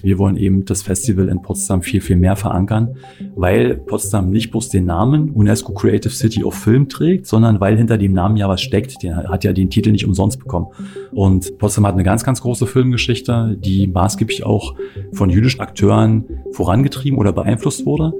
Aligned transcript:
Wir 0.00 0.18
wollen 0.18 0.36
eben 0.36 0.64
das 0.64 0.82
Festival 0.82 1.28
in 1.28 1.42
Potsdam 1.42 1.82
viel, 1.82 2.00
viel 2.00 2.16
mehr 2.16 2.36
verankern, 2.36 2.96
weil 3.34 3.76
Potsdam 3.76 4.30
nicht 4.30 4.50
bloß 4.50 4.68
den 4.68 4.84
Namen 4.84 5.30
UNESCO 5.30 5.72
Creative 5.72 6.12
City 6.12 6.44
of 6.44 6.54
Film 6.54 6.88
trägt, 6.88 7.26
sondern 7.26 7.60
weil 7.60 7.76
hinter 7.76 7.98
dem 7.98 8.12
Namen 8.12 8.36
ja 8.36 8.48
was 8.48 8.60
steckt. 8.60 9.02
Der 9.02 9.28
hat 9.28 9.44
ja 9.44 9.52
den 9.52 9.70
Titel 9.70 9.90
nicht 9.90 10.06
umsonst 10.06 10.38
bekommen. 10.38 10.68
Und 11.10 11.58
Potsdam 11.58 11.86
hat 11.86 11.94
eine 11.94 12.04
ganz, 12.04 12.24
ganz 12.24 12.40
große 12.40 12.66
Filmgeschichte, 12.66 13.56
die 13.58 13.88
maßgeblich 13.88 14.44
auch 14.44 14.74
von 15.12 15.30
jüdischen 15.30 15.60
Akteuren 15.60 16.24
vorangetrieben 16.52 17.18
oder 17.18 17.32
beeinflusst 17.32 17.84
wurde. 17.84 18.12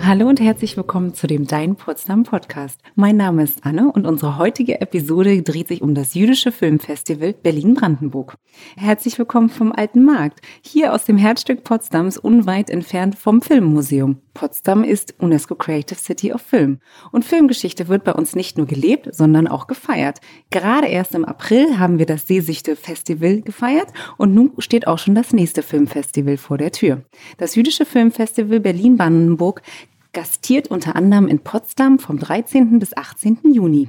Hallo 0.00 0.28
und 0.28 0.40
herzlich 0.40 0.76
willkommen 0.76 1.12
zu 1.12 1.26
dem 1.26 1.46
Dein 1.46 1.76
Potsdam 1.76 2.22
Podcast. 2.22 2.80
Mein 2.94 3.16
Name 3.16 3.42
ist 3.42 3.64
Anne 3.64 3.92
und 3.92 4.06
unsere 4.06 4.38
heutige 4.38 4.80
Episode 4.80 5.42
dreht 5.42 5.68
sich 5.68 5.82
um 5.82 5.94
das 5.94 6.14
jüdische 6.14 6.52
Filmfestival 6.52 7.34
Berlin-Brandenburg. 7.34 8.36
Herzlich 8.76 9.18
willkommen 9.18 9.50
vom 9.50 9.72
Alten 9.72 10.04
Markt, 10.04 10.40
hier 10.62 10.94
aus 10.94 11.04
dem 11.04 11.18
Herzstück 11.18 11.64
Potsdams 11.64 12.16
unweit 12.16 12.70
entfernt 12.70 13.16
vom 13.16 13.42
Filmmuseum. 13.42 14.20
Potsdam 14.38 14.84
ist 14.84 15.16
UNESCO 15.18 15.56
Creative 15.56 15.98
City 15.98 16.32
of 16.32 16.40
Film 16.40 16.78
und 17.10 17.24
Filmgeschichte 17.24 17.88
wird 17.88 18.04
bei 18.04 18.12
uns 18.12 18.36
nicht 18.36 18.56
nur 18.56 18.68
gelebt, 18.68 19.12
sondern 19.12 19.48
auch 19.48 19.66
gefeiert. 19.66 20.20
Gerade 20.50 20.86
erst 20.86 21.16
im 21.16 21.24
April 21.24 21.80
haben 21.80 21.98
wir 21.98 22.06
das 22.06 22.28
Seesichte 22.28 22.76
Festival 22.76 23.40
gefeiert 23.40 23.88
und 24.16 24.34
nun 24.34 24.52
steht 24.58 24.86
auch 24.86 24.98
schon 24.98 25.16
das 25.16 25.32
nächste 25.32 25.64
Filmfestival 25.64 26.36
vor 26.36 26.56
der 26.56 26.70
Tür. 26.70 27.02
Das 27.38 27.56
jüdische 27.56 27.84
Filmfestival 27.84 28.60
Berlin-Brandenburg 28.60 29.60
gastiert 30.12 30.68
unter 30.68 30.94
anderem 30.94 31.26
in 31.26 31.40
Potsdam 31.40 31.98
vom 31.98 32.20
13. 32.20 32.78
bis 32.78 32.96
18. 32.96 33.38
Juni. 33.52 33.88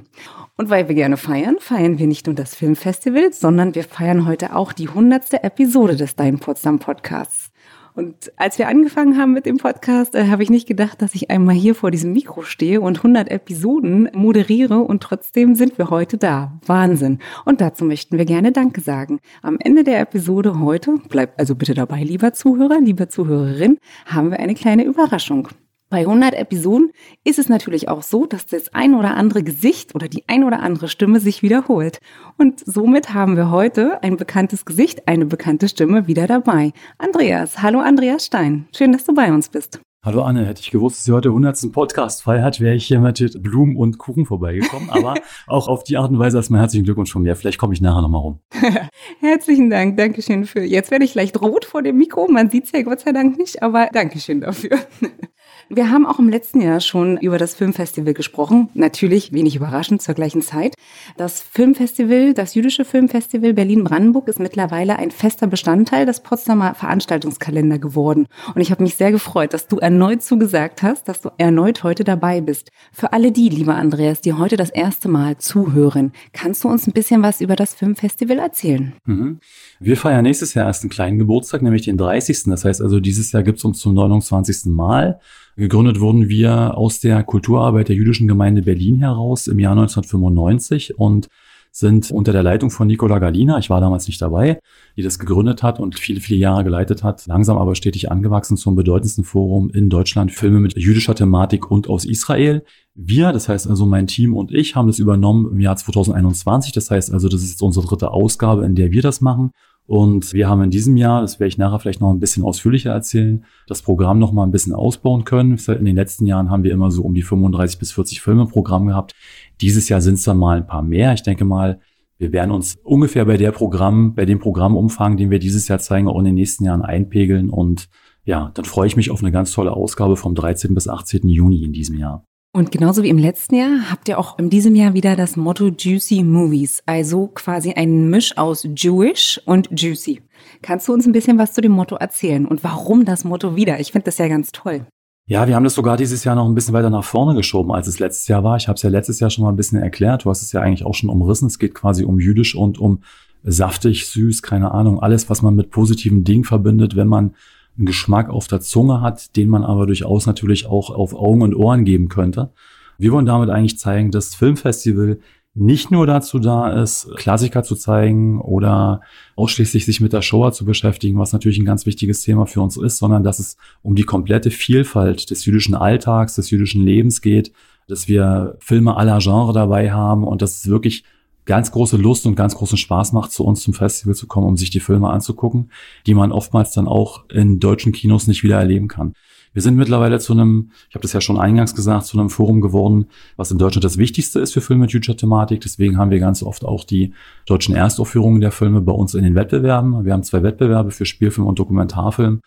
Und 0.56 0.68
weil 0.68 0.88
wir 0.88 0.96
gerne 0.96 1.16
feiern, 1.16 1.58
feiern 1.60 2.00
wir 2.00 2.08
nicht 2.08 2.26
nur 2.26 2.34
das 2.34 2.56
Filmfestival, 2.56 3.32
sondern 3.32 3.76
wir 3.76 3.84
feiern 3.84 4.26
heute 4.26 4.56
auch 4.56 4.72
die 4.72 4.88
100. 4.88 5.44
Episode 5.44 5.94
des 5.94 6.16
Dein 6.16 6.40
Potsdam 6.40 6.80
Podcasts. 6.80 7.52
Und 7.94 8.32
als 8.36 8.58
wir 8.58 8.68
angefangen 8.68 9.16
haben 9.18 9.32
mit 9.32 9.46
dem 9.46 9.58
Podcast, 9.58 10.14
äh, 10.14 10.28
habe 10.28 10.42
ich 10.42 10.50
nicht 10.50 10.66
gedacht, 10.66 11.02
dass 11.02 11.14
ich 11.14 11.30
einmal 11.30 11.54
hier 11.54 11.74
vor 11.74 11.90
diesem 11.90 12.12
Mikro 12.12 12.42
stehe 12.42 12.80
und 12.80 12.98
100 12.98 13.30
Episoden 13.30 14.08
moderiere 14.12 14.78
und 14.80 15.02
trotzdem 15.02 15.54
sind 15.54 15.78
wir 15.78 15.90
heute 15.90 16.18
da. 16.18 16.58
Wahnsinn. 16.66 17.18
Und 17.44 17.60
dazu 17.60 17.84
möchten 17.84 18.18
wir 18.18 18.24
gerne 18.24 18.52
Danke 18.52 18.80
sagen. 18.80 19.20
Am 19.42 19.58
Ende 19.58 19.84
der 19.84 20.00
Episode 20.00 20.60
heute, 20.60 20.96
bleibt 21.08 21.38
also 21.38 21.54
bitte 21.54 21.74
dabei, 21.74 22.02
lieber 22.02 22.32
Zuhörer, 22.32 22.80
liebe 22.80 23.08
Zuhörerin, 23.08 23.78
haben 24.06 24.30
wir 24.30 24.40
eine 24.40 24.54
kleine 24.54 24.84
Überraschung. 24.84 25.48
Bei 25.90 26.02
100 26.02 26.34
Episoden 26.34 26.92
ist 27.24 27.40
es 27.40 27.48
natürlich 27.48 27.88
auch 27.88 28.04
so, 28.04 28.24
dass 28.24 28.46
das 28.46 28.72
ein 28.72 28.94
oder 28.94 29.16
andere 29.16 29.42
Gesicht 29.42 29.96
oder 29.96 30.06
die 30.06 30.22
ein 30.28 30.44
oder 30.44 30.60
andere 30.60 30.86
Stimme 30.86 31.18
sich 31.18 31.42
wiederholt. 31.42 31.98
Und 32.38 32.62
somit 32.64 33.12
haben 33.12 33.36
wir 33.36 33.50
heute 33.50 34.00
ein 34.04 34.16
bekanntes 34.16 34.64
Gesicht, 34.64 35.08
eine 35.08 35.26
bekannte 35.26 35.68
Stimme 35.68 36.06
wieder 36.06 36.28
dabei. 36.28 36.72
Andreas, 36.98 37.60
hallo 37.60 37.80
Andreas 37.80 38.26
Stein. 38.26 38.68
Schön, 38.72 38.92
dass 38.92 39.02
du 39.02 39.14
bei 39.14 39.32
uns 39.32 39.48
bist. 39.48 39.80
Hallo 40.02 40.22
Anne, 40.22 40.46
hätte 40.46 40.60
ich 40.60 40.70
gewusst, 40.70 40.98
dass 40.98 41.04
sie 41.06 41.12
heute 41.12 41.30
100. 41.30 41.72
Podcast 41.72 42.22
feiert, 42.22 42.60
wäre 42.60 42.76
ich 42.76 42.86
hier 42.86 43.00
mit 43.00 43.42
Blumen 43.42 43.76
und 43.76 43.98
Kuchen 43.98 44.26
vorbeigekommen. 44.26 44.90
Aber 44.90 45.14
auch 45.48 45.66
auf 45.66 45.82
die 45.82 45.96
Art 45.96 46.12
und 46.12 46.20
Weise 46.20 46.36
erstmal 46.36 46.60
herzlichen 46.60 46.84
Glückwunsch 46.84 47.12
von 47.12 47.22
mir. 47.22 47.34
Vielleicht 47.34 47.58
komme 47.58 47.74
ich 47.74 47.80
nachher 47.80 48.00
nochmal 48.00 48.22
rum. 48.22 48.38
Herzlichen 49.20 49.70
Dank, 49.70 49.96
Dankeschön 49.96 50.46
für. 50.46 50.62
Jetzt 50.62 50.92
werde 50.92 51.04
ich 51.04 51.16
leicht 51.16 51.42
rot 51.42 51.64
vor 51.64 51.82
dem 51.82 51.98
Mikro. 51.98 52.28
Man 52.30 52.48
sieht 52.48 52.66
es 52.66 52.72
ja 52.72 52.82
Gott 52.82 53.00
sei 53.00 53.10
Dank 53.10 53.36
nicht, 53.36 53.62
aber 53.62 53.88
Dankeschön 53.92 54.40
dafür. 54.40 54.78
Wir 55.72 55.88
haben 55.88 56.04
auch 56.04 56.18
im 56.18 56.28
letzten 56.28 56.60
Jahr 56.60 56.80
schon 56.80 57.16
über 57.18 57.38
das 57.38 57.54
Filmfestival 57.54 58.12
gesprochen. 58.12 58.70
Natürlich, 58.74 59.32
wenig 59.32 59.54
überraschend, 59.54 60.02
zur 60.02 60.16
gleichen 60.16 60.42
Zeit. 60.42 60.74
Das 61.16 61.40
Filmfestival, 61.40 62.34
das 62.34 62.56
jüdische 62.56 62.84
Filmfestival 62.84 63.54
Berlin-Brandenburg 63.54 64.26
ist 64.26 64.40
mittlerweile 64.40 64.98
ein 64.98 65.12
fester 65.12 65.46
Bestandteil 65.46 66.06
des 66.06 66.24
Potsdamer 66.24 66.74
Veranstaltungskalender 66.74 67.78
geworden. 67.78 68.26
Und 68.52 68.60
ich 68.60 68.72
habe 68.72 68.82
mich 68.82 68.96
sehr 68.96 69.12
gefreut, 69.12 69.54
dass 69.54 69.68
du 69.68 69.76
erneut 69.76 70.24
zugesagt 70.24 70.82
hast, 70.82 71.06
dass 71.06 71.20
du 71.20 71.30
erneut 71.38 71.84
heute 71.84 72.02
dabei 72.02 72.40
bist. 72.40 72.72
Für 72.90 73.12
alle 73.12 73.30
die, 73.30 73.48
lieber 73.48 73.76
Andreas, 73.76 74.20
die 74.20 74.32
heute 74.32 74.56
das 74.56 74.70
erste 74.70 75.08
Mal 75.08 75.38
zuhören, 75.38 76.10
kannst 76.32 76.64
du 76.64 76.68
uns 76.68 76.88
ein 76.88 76.92
bisschen 76.92 77.22
was 77.22 77.40
über 77.40 77.54
das 77.54 77.74
Filmfestival 77.74 78.40
erzählen? 78.40 78.94
Mhm. 79.04 79.38
Wir 79.78 79.96
feiern 79.96 80.24
nächstes 80.24 80.54
Jahr 80.54 80.66
erst 80.66 80.82
einen 80.82 80.90
kleinen 80.90 81.20
Geburtstag, 81.20 81.62
nämlich 81.62 81.82
den 81.82 81.96
30. 81.96 82.42
Das 82.46 82.64
heißt 82.64 82.82
also, 82.82 82.98
dieses 82.98 83.30
Jahr 83.30 83.44
gibt 83.44 83.58
es 83.58 83.64
uns 83.64 83.78
zum 83.78 83.94
29. 83.94 84.64
Mal. 84.64 85.20
Gegründet 85.60 86.00
wurden 86.00 86.30
wir 86.30 86.78
aus 86.78 87.00
der 87.00 87.22
Kulturarbeit 87.22 87.88
der 87.88 87.94
jüdischen 87.94 88.26
Gemeinde 88.26 88.62
Berlin 88.62 89.00
heraus 89.00 89.46
im 89.46 89.58
Jahr 89.58 89.72
1995 89.72 90.98
und 90.98 91.28
sind 91.70 92.10
unter 92.10 92.32
der 92.32 92.42
Leitung 92.42 92.70
von 92.70 92.86
Nicola 92.86 93.18
Galina, 93.18 93.58
ich 93.58 93.68
war 93.68 93.82
damals 93.82 94.06
nicht 94.06 94.22
dabei, 94.22 94.58
die 94.96 95.02
das 95.02 95.18
gegründet 95.18 95.62
hat 95.62 95.78
und 95.78 95.98
viele, 95.98 96.20
viele 96.20 96.40
Jahre 96.40 96.64
geleitet 96.64 97.04
hat, 97.04 97.26
langsam 97.26 97.58
aber 97.58 97.74
stetig 97.74 98.10
angewachsen 98.10 98.56
zum 98.56 98.74
bedeutendsten 98.74 99.22
Forum 99.22 99.68
in 99.68 99.90
Deutschland, 99.90 100.32
Filme 100.32 100.60
mit 100.60 100.78
jüdischer 100.78 101.14
Thematik 101.14 101.70
und 101.70 101.90
aus 101.90 102.06
Israel. 102.06 102.64
Wir, 102.94 103.30
das 103.30 103.50
heißt 103.50 103.68
also 103.68 103.84
mein 103.84 104.06
Team 104.06 104.34
und 104.34 104.52
ich, 104.52 104.76
haben 104.76 104.86
das 104.86 104.98
übernommen 104.98 105.46
im 105.52 105.60
Jahr 105.60 105.76
2021. 105.76 106.72
Das 106.72 106.90
heißt 106.90 107.12
also, 107.12 107.28
das 107.28 107.42
ist 107.42 107.60
unsere 107.60 107.86
dritte 107.86 108.12
Ausgabe, 108.12 108.64
in 108.64 108.76
der 108.76 108.92
wir 108.92 109.02
das 109.02 109.20
machen. 109.20 109.50
Und 109.90 110.34
wir 110.34 110.48
haben 110.48 110.62
in 110.62 110.70
diesem 110.70 110.96
Jahr, 110.96 111.20
das 111.20 111.40
werde 111.40 111.48
ich 111.48 111.58
nachher 111.58 111.80
vielleicht 111.80 112.00
noch 112.00 112.12
ein 112.12 112.20
bisschen 112.20 112.44
ausführlicher 112.44 112.92
erzählen, 112.92 113.44
das 113.66 113.82
Programm 113.82 114.20
noch 114.20 114.30
mal 114.30 114.44
ein 114.44 114.52
bisschen 114.52 114.72
ausbauen 114.72 115.24
können. 115.24 115.58
In 115.66 115.84
den 115.84 115.96
letzten 115.96 116.26
Jahren 116.26 116.48
haben 116.48 116.62
wir 116.62 116.70
immer 116.70 116.92
so 116.92 117.02
um 117.02 117.12
die 117.12 117.22
35 117.22 117.80
bis 117.80 117.90
40 117.90 118.20
Filme 118.20 118.42
im 118.42 118.48
Programm 118.48 118.86
gehabt. 118.86 119.16
Dieses 119.60 119.88
Jahr 119.88 120.00
sind 120.00 120.14
es 120.14 120.22
dann 120.22 120.38
mal 120.38 120.58
ein 120.58 120.66
paar 120.68 120.82
mehr. 120.82 121.12
Ich 121.14 121.24
denke 121.24 121.44
mal, 121.44 121.80
wir 122.18 122.32
werden 122.32 122.52
uns 122.52 122.78
ungefähr 122.84 123.24
bei 123.24 123.36
der 123.36 123.50
Programm, 123.50 124.14
bei 124.14 124.26
dem 124.26 124.38
Programmumfang, 124.38 125.16
den 125.16 125.32
wir 125.32 125.40
dieses 125.40 125.66
Jahr 125.66 125.80
zeigen, 125.80 126.06
auch 126.06 126.20
in 126.20 126.26
den 126.26 126.34
nächsten 126.36 126.64
Jahren 126.64 126.82
einpegeln. 126.82 127.50
Und 127.50 127.88
ja, 128.22 128.52
dann 128.54 128.66
freue 128.66 128.86
ich 128.86 128.94
mich 128.94 129.10
auf 129.10 129.24
eine 129.24 129.32
ganz 129.32 129.50
tolle 129.50 129.72
Ausgabe 129.72 130.14
vom 130.14 130.36
13. 130.36 130.72
bis 130.72 130.86
18. 130.86 131.28
Juni 131.28 131.64
in 131.64 131.72
diesem 131.72 131.98
Jahr. 131.98 132.24
Und 132.52 132.72
genauso 132.72 133.04
wie 133.04 133.08
im 133.08 133.18
letzten 133.18 133.54
Jahr 133.54 133.90
habt 133.92 134.08
ihr 134.08 134.18
auch 134.18 134.36
in 134.36 134.50
diesem 134.50 134.74
Jahr 134.74 134.92
wieder 134.92 135.14
das 135.14 135.36
Motto 135.36 135.68
Juicy 135.68 136.24
Movies, 136.24 136.82
also 136.84 137.28
quasi 137.28 137.74
ein 137.74 138.10
Misch 138.10 138.36
aus 138.36 138.68
Jewish 138.76 139.40
und 139.44 139.68
Juicy. 139.70 140.20
Kannst 140.60 140.88
du 140.88 140.92
uns 140.92 141.06
ein 141.06 141.12
bisschen 141.12 141.38
was 141.38 141.52
zu 141.52 141.60
dem 141.60 141.70
Motto 141.70 141.94
erzählen 141.94 142.46
und 142.46 142.64
warum 142.64 143.04
das 143.04 143.22
Motto 143.22 143.54
wieder? 143.54 143.78
Ich 143.78 143.92
finde 143.92 144.06
das 144.06 144.18
ja 144.18 144.26
ganz 144.26 144.50
toll. 144.50 144.84
Ja, 145.26 145.46
wir 145.46 145.54
haben 145.54 145.62
das 145.62 145.74
sogar 145.74 145.96
dieses 145.96 146.24
Jahr 146.24 146.34
noch 146.34 146.48
ein 146.48 146.56
bisschen 146.56 146.74
weiter 146.74 146.90
nach 146.90 147.04
vorne 147.04 147.36
geschoben, 147.36 147.70
als 147.70 147.86
es 147.86 148.00
letztes 148.00 148.26
Jahr 148.26 148.42
war. 148.42 148.56
Ich 148.56 148.66
habe 148.66 148.74
es 148.74 148.82
ja 148.82 148.90
letztes 148.90 149.20
Jahr 149.20 149.30
schon 149.30 149.44
mal 149.44 149.50
ein 149.50 149.56
bisschen 149.56 149.80
erklärt. 149.80 150.24
Du 150.24 150.30
hast 150.30 150.42
es 150.42 150.50
ja 150.50 150.60
eigentlich 150.60 150.84
auch 150.84 150.94
schon 150.94 151.08
umrissen. 151.08 151.46
Es 151.46 151.60
geht 151.60 151.76
quasi 151.76 152.02
um 152.02 152.18
jüdisch 152.18 152.56
und 152.56 152.80
um 152.80 153.04
saftig, 153.44 154.08
süß, 154.08 154.42
keine 154.42 154.72
Ahnung, 154.72 154.98
alles, 154.98 155.30
was 155.30 155.40
man 155.40 155.54
mit 155.54 155.70
positiven 155.70 156.24
Dingen 156.24 156.42
verbindet, 156.42 156.96
wenn 156.96 157.06
man 157.06 157.36
einen 157.80 157.86
Geschmack 157.86 158.30
auf 158.30 158.46
der 158.46 158.60
Zunge 158.60 159.00
hat, 159.00 159.36
den 159.36 159.48
man 159.48 159.64
aber 159.64 159.86
durchaus 159.86 160.26
natürlich 160.26 160.66
auch 160.66 160.90
auf 160.90 161.14
Augen 161.14 161.42
und 161.42 161.54
Ohren 161.54 161.84
geben 161.84 162.08
könnte. 162.08 162.50
Wir 162.98 163.12
wollen 163.12 163.26
damit 163.26 163.48
eigentlich 163.48 163.78
zeigen, 163.78 164.10
dass 164.10 164.34
Filmfestival 164.34 165.18
nicht 165.54 165.90
nur 165.90 166.06
dazu 166.06 166.38
da 166.38 166.80
ist, 166.80 167.10
Klassiker 167.16 167.64
zu 167.64 167.74
zeigen 167.74 168.40
oder 168.40 169.00
ausschließlich 169.34 169.84
sich 169.84 170.00
mit 170.00 170.12
der 170.12 170.22
Shoah 170.22 170.52
zu 170.52 170.64
beschäftigen, 170.64 171.18
was 171.18 171.32
natürlich 171.32 171.58
ein 171.58 171.64
ganz 171.64 171.86
wichtiges 171.86 172.20
Thema 172.20 172.46
für 172.46 172.60
uns 172.60 172.76
ist, 172.76 172.98
sondern 172.98 173.24
dass 173.24 173.40
es 173.40 173.56
um 173.82 173.96
die 173.96 174.04
komplette 174.04 174.50
Vielfalt 174.50 175.30
des 175.30 175.44
jüdischen 175.44 175.74
Alltags, 175.74 176.36
des 176.36 176.50
jüdischen 176.50 176.82
Lebens 176.82 177.20
geht, 177.20 177.52
dass 177.88 178.06
wir 178.06 178.56
Filme 178.60 178.96
aller 178.96 179.18
Genre 179.18 179.52
dabei 179.52 179.90
haben 179.90 180.22
und 180.22 180.40
dass 180.40 180.58
es 180.58 180.68
wirklich 180.68 181.02
ganz 181.46 181.72
große 181.72 181.96
Lust 181.96 182.26
und 182.26 182.36
ganz 182.36 182.54
großen 182.54 182.78
Spaß 182.78 183.12
macht, 183.12 183.32
zu 183.32 183.44
uns 183.44 183.62
zum 183.62 183.74
Festival 183.74 184.14
zu 184.14 184.26
kommen, 184.26 184.46
um 184.46 184.56
sich 184.56 184.70
die 184.70 184.80
Filme 184.80 185.10
anzugucken, 185.10 185.70
die 186.06 186.14
man 186.14 186.32
oftmals 186.32 186.72
dann 186.72 186.86
auch 186.86 187.28
in 187.30 187.58
deutschen 187.60 187.92
Kinos 187.92 188.26
nicht 188.26 188.42
wieder 188.42 188.58
erleben 188.58 188.88
kann. 188.88 189.14
Wir 189.52 189.62
sind 189.62 189.76
mittlerweile 189.76 190.20
zu 190.20 190.32
einem, 190.32 190.70
ich 190.88 190.94
habe 190.94 191.02
das 191.02 191.12
ja 191.12 191.20
schon 191.20 191.38
eingangs 191.38 191.74
gesagt, 191.74 192.06
zu 192.06 192.18
einem 192.18 192.30
Forum 192.30 192.60
geworden, 192.60 193.06
was 193.36 193.50
in 193.50 193.58
Deutschland 193.58 193.84
das 193.84 193.98
Wichtigste 193.98 194.38
ist 194.38 194.52
für 194.52 194.60
Filme 194.60 194.82
mit 194.82 194.92
jüdischer 194.92 195.16
Thematik. 195.16 195.60
Deswegen 195.60 195.98
haben 195.98 196.12
wir 196.12 196.20
ganz 196.20 196.44
oft 196.44 196.64
auch 196.64 196.84
die 196.84 197.14
deutschen 197.46 197.74
Erstaufführungen 197.74 198.40
der 198.40 198.52
Filme 198.52 198.80
bei 198.80 198.92
uns 198.92 199.14
in 199.14 199.24
den 199.24 199.34
Wettbewerben. 199.34 200.04
Wir 200.04 200.12
haben 200.12 200.22
zwei 200.22 200.44
Wettbewerbe 200.44 200.92
für 200.92 201.04
Spielfilm 201.04 201.48
und 201.48 201.58
Dokumentarfilm. 201.58 202.40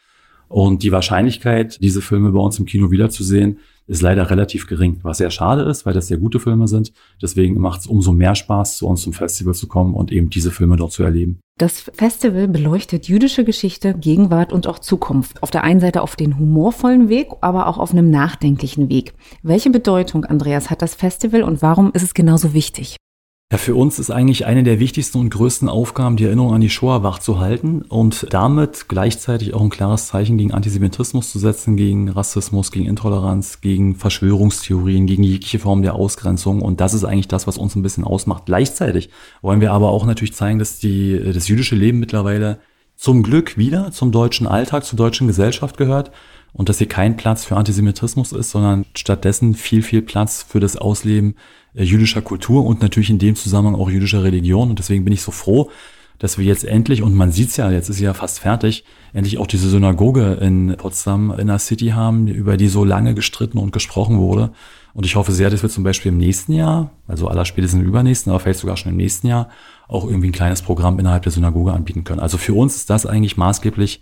Und 0.48 0.84
die 0.84 0.92
Wahrscheinlichkeit, 0.92 1.82
diese 1.82 2.02
Filme 2.02 2.32
bei 2.32 2.40
uns 2.40 2.58
im 2.60 2.66
Kino 2.66 2.90
wiederzusehen, 2.92 3.58
ist 3.88 4.02
leider 4.02 4.30
relativ 4.30 4.68
gering, 4.68 5.00
was 5.04 5.18
sehr 5.18 5.30
schade 5.30 5.64
ist, 5.64 5.86
weil 5.86 5.94
das 5.94 6.08
sehr 6.08 6.18
gute 6.18 6.40
Filme 6.40 6.68
sind. 6.68 6.94
Deswegen 7.22 7.60
macht 7.60 7.82
es 7.82 7.88
umso 7.88 8.12
mehr 8.12 8.36
Spaß, 8.36 8.78
zu 8.78 8.88
uns 8.88 9.02
zum 9.02 9.14
Festival 9.14 9.54
zu 9.54 9.68
kommen 9.68 9.94
und 9.94 10.12
eben 10.12 10.30
diese 10.30 10.52
Filme 10.52 10.76
dort 10.78 10.92
zu 10.92 11.04
erleben. 11.04 11.40
Das 11.60 11.82
Festival 11.82 12.48
beleuchtet 12.48 13.08
jüdische 13.08 13.44
Geschichte, 13.44 13.94
Gegenwart 13.94 14.52
und 14.52 14.68
auch 14.68 14.80
Zukunft. 14.80 15.44
Auf 15.44 15.52
der 15.52 15.64
einen 15.64 15.80
Seite 15.80 16.02
auf 16.02 16.16
den 16.16 16.40
humorvollen 16.40 17.10
Weg, 17.10 17.28
aber 17.42 17.68
auch 17.68 17.78
auf 17.78 17.92
einem 17.92 18.10
nachdenklichen 18.10 18.90
Weg. 18.90 19.14
Welche 19.44 19.70
Bedeutung, 19.70 20.26
Andreas, 20.26 20.70
hat 20.72 20.82
das 20.82 20.96
Festival 20.96 21.44
und 21.44 21.62
warum 21.62 21.92
ist 21.94 22.04
es 22.04 22.14
genauso 22.14 22.54
wichtig? 22.54 22.98
Ja, 23.54 23.60
für 23.60 23.76
uns 23.76 24.00
ist 24.00 24.10
eigentlich 24.10 24.48
eine 24.48 24.64
der 24.64 24.80
wichtigsten 24.80 25.20
und 25.20 25.30
größten 25.30 25.70
Aufgaben, 25.70 26.18
die 26.18 26.24
Erinnerung 26.24 26.56
an 26.56 26.62
die 26.62 26.72
Shoah 26.72 27.04
wachzuhalten 27.04 27.84
und 27.84 28.26
damit 28.32 28.86
gleichzeitig 28.88 29.54
auch 29.54 29.62
ein 29.62 29.70
klares 29.70 30.08
Zeichen 30.08 30.40
gegen 30.40 30.52
Antisemitismus 30.52 31.32
zu 31.32 31.38
setzen, 31.38 31.78
gegen 31.78 32.10
Rassismus, 32.10 32.72
gegen 32.72 32.88
Intoleranz, 32.88 33.62
gegen 33.62 33.96
Verschwörungstheorien, 33.96 35.06
gegen 35.06 35.22
jegliche 35.22 35.60
Form 35.60 35.84
der 35.84 35.94
Ausgrenzung. 35.94 36.64
Und 36.64 36.82
das 36.82 36.96
ist 36.96 37.04
eigentlich 37.04 37.28
das, 37.28 37.46
was 37.46 37.60
uns 37.60 37.76
ein 37.76 37.84
bisschen 37.84 38.04
ausmacht. 38.04 38.48
Gleichzeitig 38.48 39.12
wollen 39.44 39.62
wir 39.62 39.72
aber 39.72 39.92
auch 39.92 40.08
natürlich 40.08 40.34
zeigen, 40.34 40.58
dass 40.58 40.80
die, 40.80 41.22
das 41.32 41.48
jüdische 41.48 41.76
Leben 41.76 42.00
mittlerweile 42.00 42.58
zum 42.96 43.22
Glück 43.22 43.56
wieder 43.56 43.92
zum 43.92 44.12
deutschen 44.12 44.48
Alltag, 44.48 44.84
zur 44.84 44.98
deutschen 44.98 45.28
Gesellschaft 45.28 45.78
gehört 45.78 46.10
und 46.54 46.70
dass 46.70 46.80
hier 46.80 46.88
kein 46.88 47.18
Platz 47.18 47.46
für 47.46 47.56
Antisemitismus 47.56 48.32
ist, 48.32 48.50
sondern 48.50 48.86
stattdessen 48.96 49.54
viel, 49.54 49.84
viel 49.84 50.02
Platz 50.02 50.44
für 50.48 50.60
das 50.60 50.76
Ausleben 50.76 51.36
jüdischer 51.74 52.22
Kultur 52.22 52.66
und 52.66 52.82
natürlich 52.82 53.10
in 53.10 53.20
dem 53.20 53.36
Zusammenhang 53.36 53.76
auch 53.76 53.90
jüdischer 53.90 54.24
Religion. 54.24 54.70
Und 54.70 54.80
deswegen 54.80 55.04
bin 55.04 55.14
ich 55.14 55.22
so 55.22 55.32
froh, 55.32 55.70
dass 56.20 56.38
wir 56.38 56.46
jetzt 56.46 56.64
endlich, 56.64 57.02
und 57.02 57.14
man 57.14 57.32
sieht's 57.32 57.58
ja, 57.58 57.72
jetzt 57.72 57.90
ist 57.90 58.00
ja 58.00 58.14
fast 58.14 58.40
fertig, 58.40 58.86
endlich 59.14 59.40
auch 59.40 59.48
diese 59.48 59.70
Synagoge 59.70 60.38
in 60.42 60.76
Potsdam 60.78 61.34
in 61.38 61.48
der 61.48 61.60
City 61.60 61.90
haben, 61.90 62.28
über 62.28 62.56
die 62.56 62.68
so 62.68 62.86
lange 62.86 63.14
gestritten 63.14 63.58
und 63.58 63.74
gesprochen 63.74 64.20
wurde. 64.20 64.52
Und 64.94 65.06
ich 65.06 65.16
hoffe 65.16 65.32
sehr, 65.32 65.50
dass 65.50 65.64
wir 65.64 65.70
zum 65.70 65.84
Beispiel 65.84 66.12
im 66.12 66.18
nächsten 66.18 66.54
Jahr, 66.54 66.92
also 67.08 67.28
aller 67.28 67.46
spätestens 67.46 67.82
im 67.82 67.88
übernächsten, 67.88 68.32
aber 68.32 68.40
vielleicht 68.40 68.60
sogar 68.60 68.78
schon 68.78 68.92
im 68.92 68.98
nächsten 68.98 69.28
Jahr, 69.28 69.50
auch 69.88 70.06
irgendwie 70.06 70.28
ein 70.28 70.34
kleines 70.34 70.62
Programm 70.62 71.00
innerhalb 71.00 71.24
der 71.24 71.32
Synagoge 71.32 71.74
anbieten 71.74 72.04
können. 72.04 72.20
Also 72.20 72.38
für 72.38 72.54
uns 72.54 72.76
ist 72.76 72.90
das 72.90 73.06
eigentlich 73.06 73.36
maßgeblich 73.36 74.02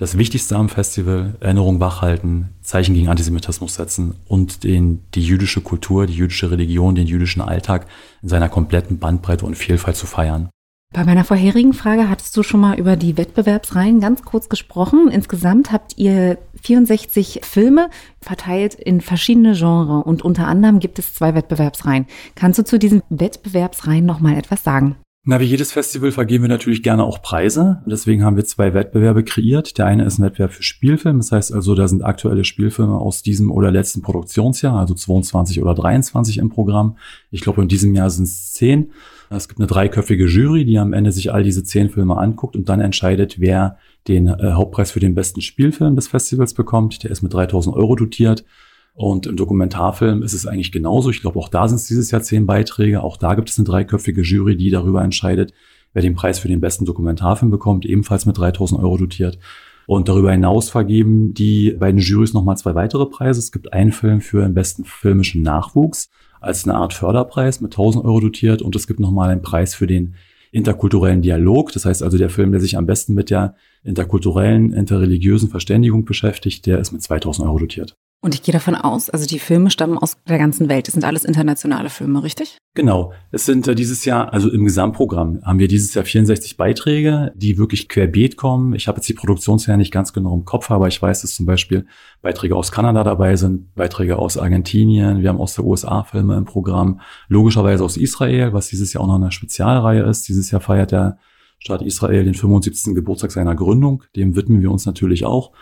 das 0.00 0.16
Wichtigste 0.16 0.56
am 0.56 0.70
Festival, 0.70 1.34
Erinnerung 1.40 1.78
wachhalten, 1.78 2.48
Zeichen 2.62 2.94
gegen 2.94 3.08
Antisemitismus 3.08 3.74
setzen 3.74 4.14
und 4.26 4.64
den, 4.64 5.02
die 5.14 5.22
jüdische 5.22 5.60
Kultur, 5.60 6.06
die 6.06 6.14
jüdische 6.14 6.50
Religion, 6.50 6.94
den 6.94 7.06
jüdischen 7.06 7.42
Alltag 7.42 7.86
in 8.22 8.30
seiner 8.30 8.48
kompletten 8.48 8.98
Bandbreite 8.98 9.44
und 9.44 9.56
Vielfalt 9.56 9.96
zu 9.96 10.06
feiern. 10.06 10.48
Bei 10.94 11.04
meiner 11.04 11.22
vorherigen 11.22 11.74
Frage 11.74 12.08
hattest 12.08 12.34
du 12.34 12.42
schon 12.42 12.60
mal 12.60 12.78
über 12.78 12.96
die 12.96 13.18
Wettbewerbsreihen 13.18 14.00
ganz 14.00 14.22
kurz 14.22 14.48
gesprochen. 14.48 15.10
Insgesamt 15.10 15.70
habt 15.70 15.98
ihr 15.98 16.38
64 16.62 17.40
Filme 17.42 17.90
verteilt 18.22 18.74
in 18.74 19.02
verschiedene 19.02 19.52
Genres 19.52 20.02
und 20.06 20.22
unter 20.22 20.48
anderem 20.48 20.78
gibt 20.78 20.98
es 20.98 21.14
zwei 21.14 21.34
Wettbewerbsreihen. 21.34 22.06
Kannst 22.36 22.58
du 22.58 22.64
zu 22.64 22.78
diesen 22.78 23.02
Wettbewerbsreihen 23.10 24.06
noch 24.06 24.20
mal 24.20 24.34
etwas 24.34 24.64
sagen? 24.64 24.96
Na, 25.22 25.38
wie 25.38 25.44
jedes 25.44 25.70
Festival 25.70 26.12
vergeben 26.12 26.44
wir 26.44 26.48
natürlich 26.48 26.82
gerne 26.82 27.04
auch 27.04 27.20
Preise. 27.20 27.82
Deswegen 27.84 28.24
haben 28.24 28.36
wir 28.36 28.46
zwei 28.46 28.72
Wettbewerbe 28.72 29.22
kreiert. 29.22 29.76
Der 29.76 29.84
eine 29.84 30.06
ist 30.06 30.18
ein 30.18 30.24
Wettbewerb 30.24 30.52
für 30.52 30.62
Spielfilm. 30.62 31.18
Das 31.18 31.30
heißt 31.30 31.52
also, 31.52 31.74
da 31.74 31.86
sind 31.88 32.02
aktuelle 32.02 32.42
Spielfilme 32.42 32.96
aus 32.96 33.22
diesem 33.22 33.50
oder 33.50 33.70
letzten 33.70 34.00
Produktionsjahr, 34.00 34.74
also 34.74 34.94
22 34.94 35.60
oder 35.60 35.74
23 35.74 36.38
im 36.38 36.48
Programm. 36.48 36.96
Ich 37.30 37.42
glaube, 37.42 37.60
in 37.60 37.68
diesem 37.68 37.94
Jahr 37.94 38.08
sind 38.08 38.24
es 38.24 38.54
zehn. 38.54 38.92
Es 39.28 39.46
gibt 39.46 39.60
eine 39.60 39.66
dreiköpfige 39.66 40.26
Jury, 40.26 40.64
die 40.64 40.78
am 40.78 40.94
Ende 40.94 41.12
sich 41.12 41.30
all 41.34 41.42
diese 41.42 41.64
zehn 41.64 41.90
Filme 41.90 42.16
anguckt 42.16 42.56
und 42.56 42.70
dann 42.70 42.80
entscheidet, 42.80 43.38
wer 43.38 43.76
den 44.08 44.26
äh, 44.26 44.52
Hauptpreis 44.52 44.90
für 44.90 45.00
den 45.00 45.14
besten 45.14 45.42
Spielfilm 45.42 45.96
des 45.96 46.08
Festivals 46.08 46.54
bekommt. 46.54 47.04
Der 47.04 47.10
ist 47.10 47.20
mit 47.20 47.34
3000 47.34 47.76
Euro 47.76 47.94
dotiert. 47.94 48.46
Und 48.94 49.26
im 49.26 49.36
Dokumentarfilm 49.36 50.22
ist 50.22 50.34
es 50.34 50.46
eigentlich 50.46 50.72
genauso. 50.72 51.10
Ich 51.10 51.20
glaube, 51.20 51.38
auch 51.38 51.48
da 51.48 51.68
sind 51.68 51.76
es 51.76 51.86
dieses 51.86 52.10
Jahr 52.10 52.22
zehn 52.22 52.46
Beiträge. 52.46 53.02
Auch 53.02 53.16
da 53.16 53.34
gibt 53.34 53.48
es 53.48 53.58
eine 53.58 53.66
dreiköpfige 53.66 54.22
Jury, 54.22 54.56
die 54.56 54.70
darüber 54.70 55.02
entscheidet, 55.02 55.52
wer 55.92 56.02
den 56.02 56.14
Preis 56.14 56.38
für 56.38 56.48
den 56.48 56.60
besten 56.60 56.84
Dokumentarfilm 56.84 57.50
bekommt, 57.50 57.86
ebenfalls 57.86 58.26
mit 58.26 58.36
3000 58.38 58.80
Euro 58.80 58.96
dotiert. 58.96 59.38
Und 59.86 60.08
darüber 60.08 60.30
hinaus 60.30 60.70
vergeben 60.70 61.34
die 61.34 61.72
beiden 61.72 62.00
Jurys 62.00 62.32
nochmal 62.32 62.56
zwei 62.56 62.74
weitere 62.74 63.06
Preise. 63.06 63.40
Es 63.40 63.50
gibt 63.50 63.72
einen 63.72 63.92
Film 63.92 64.20
für 64.20 64.42
den 64.42 64.54
besten 64.54 64.84
filmischen 64.84 65.42
Nachwuchs 65.42 66.10
als 66.40 66.64
eine 66.64 66.76
Art 66.76 66.92
Förderpreis 66.94 67.60
mit 67.60 67.72
1000 67.72 68.04
Euro 68.04 68.20
dotiert. 68.20 68.62
Und 68.62 68.76
es 68.76 68.86
gibt 68.86 69.00
nochmal 69.00 69.30
einen 69.30 69.42
Preis 69.42 69.74
für 69.74 69.86
den 69.86 70.14
interkulturellen 70.52 71.22
Dialog. 71.22 71.72
Das 71.72 71.84
heißt 71.84 72.02
also, 72.02 72.18
der 72.18 72.30
Film, 72.30 72.52
der 72.52 72.60
sich 72.60 72.76
am 72.76 72.86
besten 72.86 73.14
mit 73.14 73.30
der 73.30 73.54
interkulturellen, 73.82 74.72
interreligiösen 74.72 75.48
Verständigung 75.48 76.04
beschäftigt, 76.04 76.66
der 76.66 76.78
ist 76.78 76.92
mit 76.92 77.02
2000 77.02 77.48
Euro 77.48 77.58
dotiert. 77.58 77.96
Und 78.22 78.34
ich 78.34 78.42
gehe 78.42 78.52
davon 78.52 78.74
aus, 78.74 79.08
also 79.08 79.26
die 79.26 79.38
Filme 79.38 79.70
stammen 79.70 79.96
aus 79.96 80.18
der 80.28 80.36
ganzen 80.36 80.68
Welt. 80.68 80.86
Das 80.86 80.92
sind 80.92 81.04
alles 81.04 81.24
internationale 81.24 81.88
Filme, 81.88 82.22
richtig? 82.22 82.58
Genau. 82.74 83.14
Es 83.30 83.46
sind 83.46 83.66
äh, 83.66 83.74
dieses 83.74 84.04
Jahr, 84.04 84.34
also 84.34 84.50
im 84.50 84.64
Gesamtprogramm 84.64 85.40
haben 85.42 85.58
wir 85.58 85.68
dieses 85.68 85.94
Jahr 85.94 86.04
64 86.04 86.58
Beiträge, 86.58 87.32
die 87.34 87.56
wirklich 87.56 87.88
querbeet 87.88 88.36
kommen. 88.36 88.74
Ich 88.74 88.88
habe 88.88 88.98
jetzt 88.98 89.08
die 89.08 89.14
Produktionsjahr 89.14 89.78
nicht 89.78 89.90
ganz 89.90 90.12
genau 90.12 90.34
im 90.34 90.44
Kopf, 90.44 90.70
aber 90.70 90.86
ich 90.86 91.00
weiß, 91.00 91.22
dass 91.22 91.34
zum 91.34 91.46
Beispiel 91.46 91.86
Beiträge 92.20 92.56
aus 92.56 92.70
Kanada 92.70 93.04
dabei 93.04 93.36
sind, 93.36 93.74
Beiträge 93.74 94.18
aus 94.18 94.36
Argentinien, 94.36 95.22
wir 95.22 95.30
haben 95.30 95.40
aus 95.40 95.54
der 95.54 95.64
USA 95.64 96.04
Filme 96.04 96.36
im 96.36 96.44
Programm, 96.44 97.00
logischerweise 97.28 97.82
aus 97.82 97.96
Israel, 97.96 98.52
was 98.52 98.68
dieses 98.68 98.92
Jahr 98.92 99.02
auch 99.02 99.08
noch 99.08 99.14
eine 99.14 99.32
Spezialreihe 99.32 100.02
ist. 100.02 100.28
Dieses 100.28 100.50
Jahr 100.50 100.60
feiert 100.60 100.92
der 100.92 101.18
Staat 101.58 101.80
Israel 101.80 102.24
den 102.24 102.34
75. 102.34 102.94
Geburtstag 102.94 103.30
seiner 103.30 103.54
Gründung. 103.54 104.04
Dem 104.14 104.36
widmen 104.36 104.60
wir 104.60 104.70
uns 104.70 104.84
natürlich 104.84 105.24
auch. 105.24 105.52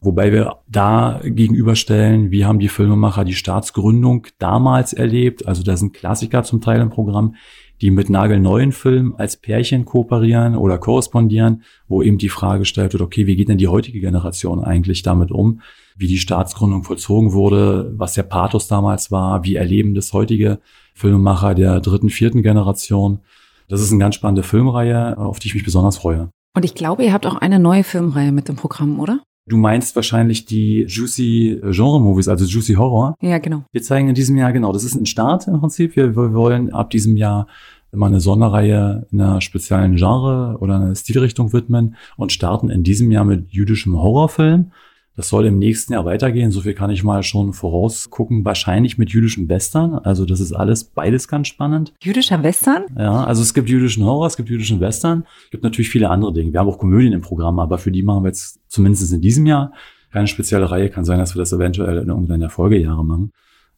Wobei 0.00 0.32
wir 0.32 0.56
da 0.68 1.20
gegenüberstellen, 1.24 2.30
wie 2.30 2.44
haben 2.44 2.58
die 2.58 2.68
Filmemacher 2.68 3.24
die 3.24 3.34
Staatsgründung 3.34 4.26
damals 4.38 4.92
erlebt. 4.92 5.46
Also 5.46 5.62
da 5.62 5.76
sind 5.76 5.94
Klassiker 5.94 6.42
zum 6.42 6.60
Teil 6.60 6.80
im 6.80 6.90
Programm, 6.90 7.34
die 7.80 7.90
mit 7.90 8.08
nagelneuen 8.08 8.72
Filmen 8.72 9.14
als 9.16 9.36
Pärchen 9.36 9.84
kooperieren 9.84 10.56
oder 10.56 10.78
korrespondieren, 10.78 11.62
wo 11.88 12.02
eben 12.02 12.18
die 12.18 12.28
Frage 12.28 12.60
gestellt 12.60 12.92
wird, 12.92 13.02
okay, 13.02 13.26
wie 13.26 13.36
geht 13.36 13.48
denn 13.48 13.58
die 13.58 13.68
heutige 13.68 14.00
Generation 14.00 14.64
eigentlich 14.64 15.02
damit 15.02 15.30
um? 15.30 15.60
Wie 15.96 16.06
die 16.06 16.18
Staatsgründung 16.18 16.84
vollzogen 16.84 17.32
wurde, 17.32 17.92
was 17.96 18.14
der 18.14 18.22
Pathos 18.22 18.68
damals 18.68 19.10
war, 19.10 19.44
wie 19.44 19.56
erleben 19.56 19.94
das 19.94 20.12
heutige 20.12 20.58
Filmemacher 20.94 21.54
der 21.54 21.80
dritten, 21.80 22.08
vierten 22.08 22.42
Generation. 22.42 23.20
Das 23.68 23.80
ist 23.80 23.90
eine 23.90 24.00
ganz 24.00 24.14
spannende 24.14 24.42
Filmreihe, 24.42 25.18
auf 25.18 25.38
die 25.38 25.48
ich 25.48 25.54
mich 25.54 25.64
besonders 25.64 25.98
freue. 25.98 26.30
Und 26.54 26.64
ich 26.64 26.74
glaube, 26.74 27.04
ihr 27.04 27.12
habt 27.12 27.26
auch 27.26 27.36
eine 27.36 27.58
neue 27.58 27.84
Filmreihe 27.84 28.32
mit 28.32 28.48
im 28.48 28.56
Programm, 28.56 29.00
oder? 29.00 29.20
Du 29.48 29.56
meinst 29.56 29.94
wahrscheinlich 29.94 30.44
die 30.44 30.86
Juicy 30.88 31.60
Genre 31.70 32.00
Movies, 32.00 32.26
also 32.26 32.44
Juicy 32.44 32.74
Horror. 32.74 33.14
Ja, 33.20 33.38
genau. 33.38 33.62
Wir 33.70 33.82
zeigen 33.82 34.08
in 34.08 34.14
diesem 34.16 34.36
Jahr, 34.36 34.52
genau, 34.52 34.72
das 34.72 34.82
ist 34.82 34.96
ein 34.96 35.06
Start 35.06 35.46
im 35.46 35.60
Prinzip. 35.60 35.94
Wir, 35.94 36.16
wir 36.16 36.34
wollen 36.34 36.72
ab 36.72 36.90
diesem 36.90 37.16
Jahr 37.16 37.46
immer 37.92 38.06
eine 38.06 38.18
Sonderreihe 38.18 39.06
einer 39.12 39.40
speziellen 39.40 39.94
Genre 39.94 40.56
oder 40.58 40.76
einer 40.76 40.94
Stilrichtung 40.96 41.52
widmen 41.52 41.94
und 42.16 42.32
starten 42.32 42.70
in 42.70 42.82
diesem 42.82 43.12
Jahr 43.12 43.24
mit 43.24 43.52
jüdischem 43.52 43.96
Horrorfilm. 43.96 44.72
Das 45.16 45.30
soll 45.30 45.46
im 45.46 45.58
nächsten 45.58 45.94
Jahr 45.94 46.04
weitergehen. 46.04 46.50
So 46.50 46.60
viel 46.60 46.74
kann 46.74 46.90
ich 46.90 47.02
mal 47.02 47.22
schon 47.22 47.54
vorausgucken. 47.54 48.44
Wahrscheinlich 48.44 48.98
mit 48.98 49.10
jüdischem 49.10 49.48
Western. 49.48 49.94
Also 49.94 50.26
das 50.26 50.40
ist 50.40 50.52
alles 50.52 50.84
beides 50.84 51.26
ganz 51.26 51.48
spannend. 51.48 51.94
Jüdischer 52.02 52.42
Western? 52.42 52.84
Ja, 52.98 53.24
also 53.24 53.40
es 53.40 53.54
gibt 53.54 53.70
jüdischen 53.70 54.04
Horror, 54.04 54.26
es 54.26 54.36
gibt 54.36 54.50
jüdischen 54.50 54.78
Western. 54.80 55.24
Es 55.44 55.50
gibt 55.50 55.64
natürlich 55.64 55.88
viele 55.88 56.10
andere 56.10 56.34
Dinge. 56.34 56.52
Wir 56.52 56.60
haben 56.60 56.68
auch 56.68 56.78
Komödien 56.78 57.14
im 57.14 57.22
Programm, 57.22 57.58
aber 57.58 57.78
für 57.78 57.90
die 57.90 58.02
machen 58.02 58.24
wir 58.24 58.28
jetzt 58.28 58.60
zumindest 58.68 59.10
in 59.10 59.22
diesem 59.22 59.46
Jahr 59.46 59.72
keine 60.12 60.26
spezielle 60.26 60.70
Reihe. 60.70 60.90
Kann 60.90 61.06
sein, 61.06 61.18
dass 61.18 61.34
wir 61.34 61.40
das 61.40 61.52
eventuell 61.52 61.96
in 61.96 62.08
irgendeiner 62.08 62.38
der 62.38 62.50
Folgejahre 62.50 63.04
machen. 63.04 63.32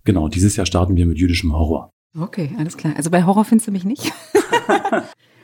Genau, 0.04 0.28
dieses 0.28 0.56
Jahr 0.56 0.66
starten 0.66 0.96
wir 0.96 1.06
mit 1.06 1.18
jüdischem 1.18 1.52
Horror. 1.52 1.92
Okay, 2.18 2.50
alles 2.58 2.76
klar. 2.76 2.94
Also 2.96 3.10
bei 3.10 3.24
Horror 3.24 3.44
findest 3.44 3.68
du 3.68 3.72
mich 3.72 3.84
nicht. 3.84 4.12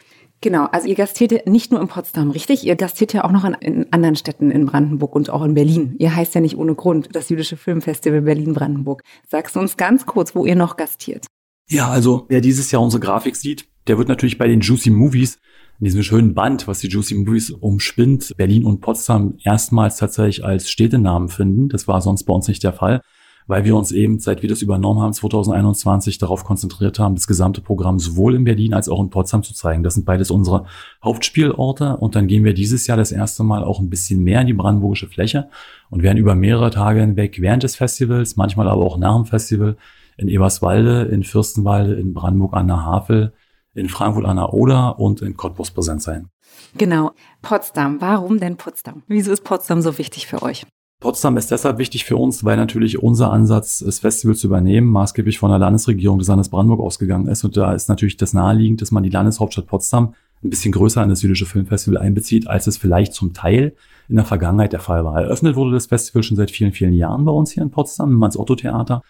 Genau, 0.45 0.67
also 0.67 0.87
ihr 0.87 0.95
gastiert 0.95 1.33
ja 1.33 1.39
nicht 1.47 1.71
nur 1.71 1.81
in 1.81 1.89
Potsdam, 1.89 2.31
richtig? 2.31 2.67
Ihr 2.67 2.77
gastiert 2.77 3.15
ja 3.15 3.25
auch 3.25 3.33
noch 3.33 3.47
in 3.63 3.91
anderen 3.91 4.15
Städten 4.15 4.51
in 4.51 4.67
Brandenburg 4.67 5.15
und 5.15 5.31
auch 5.31 5.43
in 5.43 5.55
Berlin. 5.55 5.95
Ihr 5.99 6.15
heißt 6.15 6.35
ja 6.35 6.43
nicht 6.43 6.59
ohne 6.59 6.75
Grund 6.75 7.09
das 7.13 7.31
Jüdische 7.31 7.57
Filmfestival 7.57 8.21
Berlin-Brandenburg. 8.21 9.03
Sagst 9.27 9.57
du 9.57 9.61
uns 9.61 9.79
ganz 9.79 10.05
kurz, 10.05 10.35
wo 10.35 10.45
ihr 10.45 10.55
noch 10.55 10.77
gastiert? 10.77 11.25
Ja, 11.71 11.89
also 11.89 12.27
wer 12.29 12.43
dieses 12.43 12.71
Jahr 12.71 12.83
unsere 12.83 13.01
Grafik 13.01 13.37
sieht, 13.37 13.71
der 13.87 13.97
wird 13.97 14.09
natürlich 14.09 14.37
bei 14.37 14.47
den 14.47 14.61
Juicy 14.61 14.91
Movies, 14.91 15.39
in 15.81 15.87
diesem 15.87 16.03
schönen 16.03 16.35
Band, 16.35 16.69
was 16.69 16.81
die 16.81 16.89
Juicy 16.89 17.15
Movies 17.15 17.51
umspinnt, 17.51 18.37
Berlin 18.37 18.67
und 18.67 18.83
Potsdam 18.83 19.39
erstmals 19.43 19.97
tatsächlich 19.97 20.45
als 20.45 20.69
Städtenamen 20.69 21.31
finden. 21.31 21.71
Das 21.71 21.89
war 21.89 22.03
sonst 22.03 22.25
bei 22.25 22.35
uns 22.35 22.49
nicht 22.49 22.63
der 22.63 22.75
Fall 22.75 23.01
weil 23.47 23.65
wir 23.65 23.77
uns 23.77 23.93
eben, 23.93 24.19
seit 24.19 24.43
wir 24.43 24.49
das 24.49 24.63
übernommen 24.63 25.01
haben, 25.01 25.13
2021 25.13 26.19
darauf 26.19 26.45
konzentriert 26.45 26.99
haben, 26.99 27.15
das 27.15 27.27
gesamte 27.27 27.61
Programm 27.61 27.99
sowohl 27.99 28.35
in 28.35 28.45
Berlin 28.45 28.73
als 28.73 28.89
auch 28.89 29.01
in 29.01 29.11
Potsdam 29.11 29.43
zu 29.43 29.55
zeigen. 29.55 29.83
Das 29.83 29.95
sind 29.95 30.07
beides 30.07 30.31
unsere 30.31 30.67
Hauptspielorte 31.03 31.97
und 31.97 32.15
dann 32.15 32.27
gehen 32.27 32.45
wir 32.45 32.55
dieses 32.55 32.87
Jahr 32.87 32.97
das 32.97 33.13
erste 33.13 33.43
Mal 33.43 33.63
auch 33.65 33.81
ein 33.81 33.91
bisschen 33.91 34.23
mehr 34.23 34.41
in 34.41 34.47
die 34.47 34.55
brandenburgische 34.55 35.09
Fläche 35.09 35.49
und 35.91 36.03
werden 36.03 36.19
über 36.19 36.35
mehrere 36.35 36.71
Tage 36.71 37.01
hinweg 37.01 37.41
während 37.41 37.63
des 37.63 37.77
Festivals, 37.77 38.37
manchmal 38.37 38.69
aber 38.69 38.85
auch 38.85 38.97
nach 38.97 39.17
dem 39.17 39.27
Festival 39.27 39.77
in 40.17 40.29
Eberswalde, 40.29 41.03
in 41.03 41.25
Fürstenwalde, 41.25 41.95
in 41.95 42.15
Brandenburg 42.15 42.55
an 42.55 42.69
der 42.69 42.85
Havel, 42.85 43.33
in 43.75 43.89
Frankfurt 43.89 44.25
an 44.25 44.37
der 44.37 44.55
Oder 44.55 44.99
und 44.99 45.21
in 45.21 45.37
Cottbus 45.37 45.71
präsent 45.71 46.03
sein. 46.03 46.29
Genau. 46.77 47.13
Potsdam. 47.43 48.01
Warum 48.01 48.39
denn 48.39 48.57
Potsdam? 48.57 49.03
Wieso 49.09 49.33
ist 49.33 49.45
Potsdam 49.45 49.83
so 49.83 49.99
wichtig 49.99 50.27
für 50.27 50.43
euch? 50.43 50.67
Potsdam 51.05 51.37
ist 51.37 51.51
deshalb 51.51 51.77
wichtig 51.77 52.07
für 52.07 52.17
uns, 52.17 52.45
weil 52.45 52.57
natürlich 52.57 53.03
unser 53.03 53.31
Ansatz, 53.31 53.81
das 53.81 53.99
Festival 53.99 54.37
zu 54.37 54.47
übernehmen, 54.47 54.87
maßgeblich 54.87 55.39
von 55.39 55.51
der 55.51 55.59
Landesregierung 55.59 56.19
des 56.19 56.29
Landes 56.29 56.49
Brandenburg 56.49 56.81
ausgegangen 56.81 57.29
ist. 57.29 57.45
Und 57.45 57.59
da 57.59 57.75
ist 57.75 57.91
natürlich 57.91 58.17
das 58.17 58.33
naheliegend, 58.33 58.81
dass 58.81 58.91
man 58.91 59.03
die 59.03 59.11
Landeshauptstadt 59.11 59.67
Potsdam 59.67 60.15
ein 60.43 60.49
bisschen 60.49 60.73
größer 60.73 61.03
in 61.03 61.11
das 61.11 61.21
jüdische 61.21 61.45
Filmfestival 61.45 61.99
einbezieht, 61.99 62.47
als 62.47 62.67
es 62.67 62.79
vielleicht 62.79 63.13
zum 63.13 63.35
Teil 63.35 63.75
in 64.09 64.17
der 64.17 64.25
Vergangenheit 64.25 64.73
der 64.73 64.81
Fall 64.81 65.05
war. 65.05 65.21
Eröffnet 65.21 65.57
wurde 65.57 65.73
das 65.73 65.85
Festival 65.85 66.23
schon 66.23 66.39
seit 66.39 66.51
vielen, 66.51 66.73
vielen 66.73 66.95
Jahren 66.95 67.27
bei 67.27 67.33
uns 67.33 67.51
hier 67.51 67.63
in 67.63 67.71
Potsdam, 67.71 68.11
im 68.11 68.17
Manns-Otto-Theater. 68.17 69.03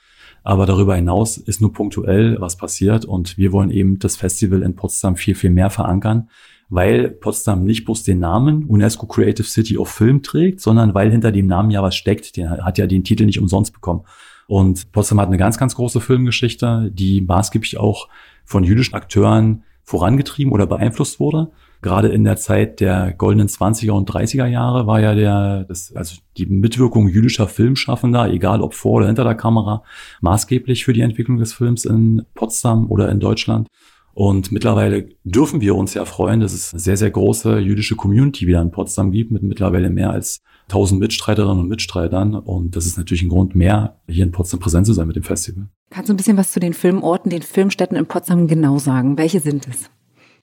Aber 0.43 0.67
darüber 0.67 0.97
hinaus 0.97 1.37
ist 1.37 1.61
nur 1.61 1.73
punktuell 1.73 2.41
was 2.41 2.57
passiert 2.57 3.05
und 3.05 3.39
wir 3.39 3.53
wollen 3.53 3.71
eben 3.71 4.01
das 4.01 4.17
Festival 4.17 4.63
in 4.63 4.75
Potsdam 4.75 5.15
viel, 5.15 5.37
viel 5.37 5.51
mehr 5.51 5.71
verankern, 5.71 6.29
weil 6.75 7.11
Potsdam 7.11 7.65
nicht 7.65 7.85
bloß 7.85 8.03
den 8.03 8.19
Namen 8.19 8.65
UNESCO 8.65 9.07
Creative 9.07 9.47
City 9.47 9.79
of 9.79 9.89
Film 9.89 10.23
trägt, 10.23 10.61
sondern 10.61 10.95
weil 10.95 11.11
hinter 11.11 11.33
dem 11.33 11.47
Namen 11.47 11.71
ja 11.71 11.83
was 11.83 11.95
steckt. 11.95 12.37
Der 12.37 12.65
hat 12.65 12.79
ja 12.79 12.87
den 12.87 13.05
Titel 13.05 13.27
nicht 13.27 13.41
umsonst 13.41 13.73
bekommen. 13.73 14.03
Und 14.47 14.91
Potsdam 14.93 15.21
hat 15.21 15.29
eine 15.29 15.39
ganz, 15.39 15.57
ganz 15.57 15.75
große 15.75 16.01
Filmgeschichte, 16.01 16.91
die 16.93 17.21
maßgeblich 17.21 17.79
auch 17.79 18.09
von 18.45 18.65
jüdischen 18.65 18.95
Akteuren 18.95 19.63
vorangetrieben 19.85 20.53
oder 20.53 20.67
beeinflusst 20.67 21.21
wurde 21.21 21.51
gerade 21.85 22.09
in 22.09 22.25
der 22.25 22.37
Zeit 22.37 22.81
der 22.81 23.13
goldenen 23.13 23.49
20er 23.49 23.91
und 23.91 24.11
30er 24.11 24.47
Jahre 24.47 24.87
war 24.87 25.01
ja 25.01 25.15
der, 25.15 25.65
das, 25.65 25.95
also 25.95 26.17
die 26.39 26.47
Mitwirkung 26.47 27.09
jüdischer 27.09 27.47
Filmschaffender, 27.47 28.31
egal 28.31 28.63
ob 28.63 28.73
vor 28.73 28.93
oder 28.93 29.07
hinter 29.07 29.23
der 29.23 29.35
Kamera, 29.35 29.85
maßgeblich 30.23 30.83
für 30.83 30.95
die 30.95 31.03
Entwicklung 31.03 31.37
des 31.37 31.53
Films 31.53 31.85
in 31.85 32.25
Potsdam 32.35 32.91
oder 32.91 33.11
in 33.11 33.21
Deutschland. 33.21 33.69
Und 34.15 34.53
mittlerweile 34.53 35.09
dürfen 35.25 35.61
wir 35.61 35.75
uns 35.75 35.95
ja 35.95 36.05
freuen, 36.05 36.41
dass 36.41 36.53
es 36.53 36.73
eine 36.73 36.81
sehr, 36.81 36.97
sehr 36.97 37.11
große 37.11 37.59
jüdische 37.59 37.97
Community 37.97 38.47
wieder 38.47 38.63
in 38.63 38.71
Potsdam 38.71 39.11
gibt, 39.11 39.33
mit 39.33 39.43
mittlerweile 39.43 39.91
mehr 39.91 40.11
als 40.11 40.41
1000 40.69 41.01
Mitstreiterinnen 41.01 41.59
und 41.59 41.69
Mitstreitern. 41.69 42.35
Und 42.35 42.77
das 42.77 42.87
ist 42.87 42.97
natürlich 42.97 43.23
ein 43.23 43.29
Grund 43.29 43.55
mehr, 43.55 44.01
hier 44.09 44.25
in 44.25 44.33
Potsdam 44.33 44.61
präsent 44.61 44.87
zu 44.87 44.93
sein 44.93 45.09
mit 45.09 45.17
dem 45.17 45.25
Festival. 45.25 45.67
Kannst 45.91 46.09
du 46.09 46.15
ein 46.15 46.17
bisschen 46.17 46.37
was 46.37 46.53
zu 46.53 46.61
den 46.61 46.75
Filmorten, 46.75 47.29
den 47.29 47.43
Filmstätten 47.43 47.97
in 47.97 48.07
Potsdam 48.07 48.47
genau 48.47 48.79
sagen? 48.79 49.19
Welche 49.19 49.41
sind 49.41 49.67
es? 49.69 49.91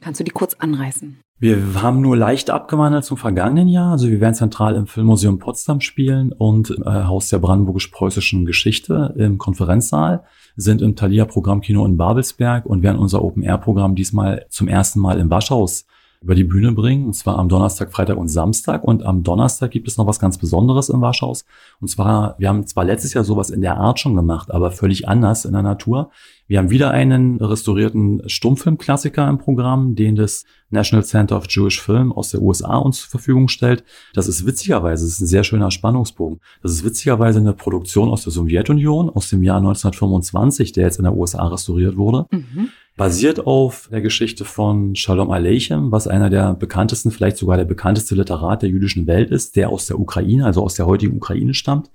Kannst 0.01 0.19
du 0.19 0.23
die 0.23 0.31
kurz 0.31 0.55
anreißen? 0.55 1.17
Wir 1.39 1.81
haben 1.81 2.01
nur 2.01 2.17
leicht 2.17 2.49
abgewandelt 2.49 3.05
zum 3.05 3.17
vergangenen 3.17 3.67
Jahr. 3.67 3.91
Also 3.91 4.09
wir 4.09 4.19
werden 4.19 4.35
zentral 4.35 4.75
im 4.75 4.87
Filmmuseum 4.87 5.39
Potsdam 5.39 5.79
spielen 5.79 6.33
und 6.33 6.71
äh, 6.85 6.89
Haus 6.89 7.29
der 7.29 7.39
brandenburgisch-preußischen 7.39 8.45
Geschichte 8.45 9.13
im 9.17 9.37
Konferenzsaal, 9.37 10.23
sind 10.61 10.81
im 10.81 10.95
Thalia 10.95 11.25
Programmkino 11.25 11.85
in 11.85 11.97
Babelsberg 11.97 12.65
und 12.65 12.83
werden 12.83 12.97
unser 12.99 13.23
Open-Air-Programm 13.23 13.95
diesmal 13.95 14.45
zum 14.49 14.67
ersten 14.67 14.99
Mal 14.99 15.19
im 15.19 15.29
Waschhaus 15.29 15.85
über 16.21 16.35
die 16.35 16.43
Bühne 16.43 16.71
bringen, 16.71 17.07
und 17.07 17.13
zwar 17.13 17.39
am 17.39 17.49
Donnerstag, 17.49 17.91
Freitag 17.91 18.17
und 18.17 18.27
Samstag. 18.27 18.83
Und 18.83 19.03
am 19.03 19.23
Donnerstag 19.23 19.71
gibt 19.71 19.87
es 19.87 19.97
noch 19.97 20.05
was 20.05 20.19
ganz 20.19 20.37
Besonderes 20.37 20.89
im 20.89 21.01
Waschhaus. 21.01 21.45
Und 21.79 21.87
zwar, 21.87 22.35
wir 22.37 22.47
haben 22.47 22.67
zwar 22.67 22.85
letztes 22.85 23.15
Jahr 23.15 23.23
sowas 23.23 23.49
in 23.49 23.61
der 23.61 23.77
Art 23.77 23.99
schon 23.99 24.15
gemacht, 24.15 24.51
aber 24.51 24.69
völlig 24.69 25.07
anders 25.07 25.45
in 25.45 25.53
der 25.53 25.63
Natur. 25.63 26.11
Wir 26.45 26.59
haben 26.59 26.69
wieder 26.69 26.91
einen 26.91 27.37
restaurierten 27.37 28.21
Stummfilmklassiker 28.29 29.27
im 29.27 29.39
Programm, 29.39 29.95
den 29.95 30.15
das 30.15 30.45
National 30.69 31.03
Center 31.03 31.37
of 31.37 31.45
Jewish 31.49 31.81
Film 31.81 32.11
aus 32.11 32.29
der 32.29 32.41
USA 32.41 32.77
uns 32.77 33.01
zur 33.01 33.09
Verfügung 33.09 33.47
stellt. 33.47 33.83
Das 34.13 34.27
ist 34.27 34.45
witzigerweise, 34.45 35.05
das 35.05 35.13
ist 35.13 35.21
ein 35.21 35.27
sehr 35.27 35.43
schöner 35.43 35.71
Spannungsbogen. 35.71 36.39
Das 36.61 36.71
ist 36.71 36.85
witzigerweise 36.85 37.39
eine 37.39 37.53
Produktion 37.53 38.09
aus 38.09 38.23
der 38.23 38.31
Sowjetunion 38.31 39.09
aus 39.09 39.29
dem 39.29 39.41
Jahr 39.41 39.57
1925, 39.57 40.71
der 40.71 40.83
jetzt 40.83 40.99
in 40.99 41.03
der 41.03 41.15
USA 41.15 41.47
restauriert 41.47 41.97
wurde. 41.97 42.27
Mhm 42.29 42.69
basiert 42.97 43.45
auf 43.45 43.89
der 43.91 44.01
Geschichte 44.01 44.45
von 44.45 44.95
Shalom 44.95 45.31
Aleichem, 45.31 45.91
was 45.91 46.07
einer 46.07 46.29
der 46.29 46.53
bekanntesten, 46.53 47.11
vielleicht 47.11 47.37
sogar 47.37 47.57
der 47.57 47.65
bekannteste 47.65 48.15
Literat 48.15 48.61
der 48.61 48.69
jüdischen 48.69 49.07
Welt 49.07 49.31
ist, 49.31 49.55
der 49.55 49.69
aus 49.69 49.87
der 49.87 49.99
Ukraine, 49.99 50.45
also 50.45 50.63
aus 50.63 50.75
der 50.75 50.85
heutigen 50.85 51.17
Ukraine 51.17 51.53
stammt. 51.53 51.89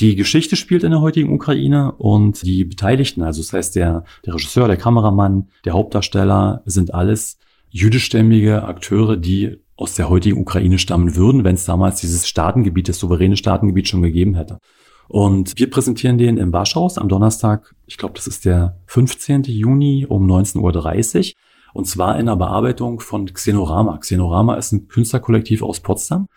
Die 0.00 0.14
Geschichte 0.14 0.56
spielt 0.56 0.84
in 0.84 0.90
der 0.90 1.00
heutigen 1.00 1.32
Ukraine 1.32 1.92
und 1.92 2.42
die 2.42 2.64
Beteiligten, 2.64 3.22
also 3.22 3.40
das 3.40 3.52
heißt 3.52 3.76
der, 3.76 4.04
der 4.26 4.34
Regisseur, 4.34 4.68
der 4.68 4.76
Kameramann, 4.76 5.48
der 5.64 5.72
Hauptdarsteller, 5.72 6.62
sind 6.66 6.92
alles 6.92 7.38
jüdischstämmige 7.70 8.64
Akteure, 8.64 9.16
die 9.16 9.56
aus 9.76 9.94
der 9.94 10.08
heutigen 10.08 10.38
Ukraine 10.38 10.78
stammen 10.78 11.16
würden, 11.16 11.44
wenn 11.44 11.54
es 11.54 11.64
damals 11.64 12.00
dieses 12.00 12.28
Staatengebiet, 12.28 12.88
das 12.88 12.98
souveräne 12.98 13.36
Staatengebiet 13.36 13.88
schon 13.88 14.02
gegeben 14.02 14.34
hätte. 14.34 14.58
Und 15.08 15.58
wir 15.58 15.70
präsentieren 15.70 16.18
den 16.18 16.36
im 16.36 16.52
Waschhaus 16.52 16.98
am 16.98 17.08
Donnerstag, 17.08 17.74
ich 17.86 17.96
glaube, 17.96 18.14
das 18.14 18.26
ist 18.26 18.44
der 18.44 18.78
15. 18.86 19.44
Juni 19.44 20.06
um 20.08 20.26
19.30 20.28 21.18
Uhr. 21.18 21.34
Und 21.74 21.86
zwar 21.86 22.18
in 22.18 22.26
der 22.26 22.36
Bearbeitung 22.36 23.00
von 23.00 23.26
Xenorama. 23.26 23.98
Xenorama 23.98 24.54
ist 24.54 24.72
ein 24.72 24.88
Künstlerkollektiv 24.88 25.62
aus 25.62 25.80
Potsdam. 25.80 26.28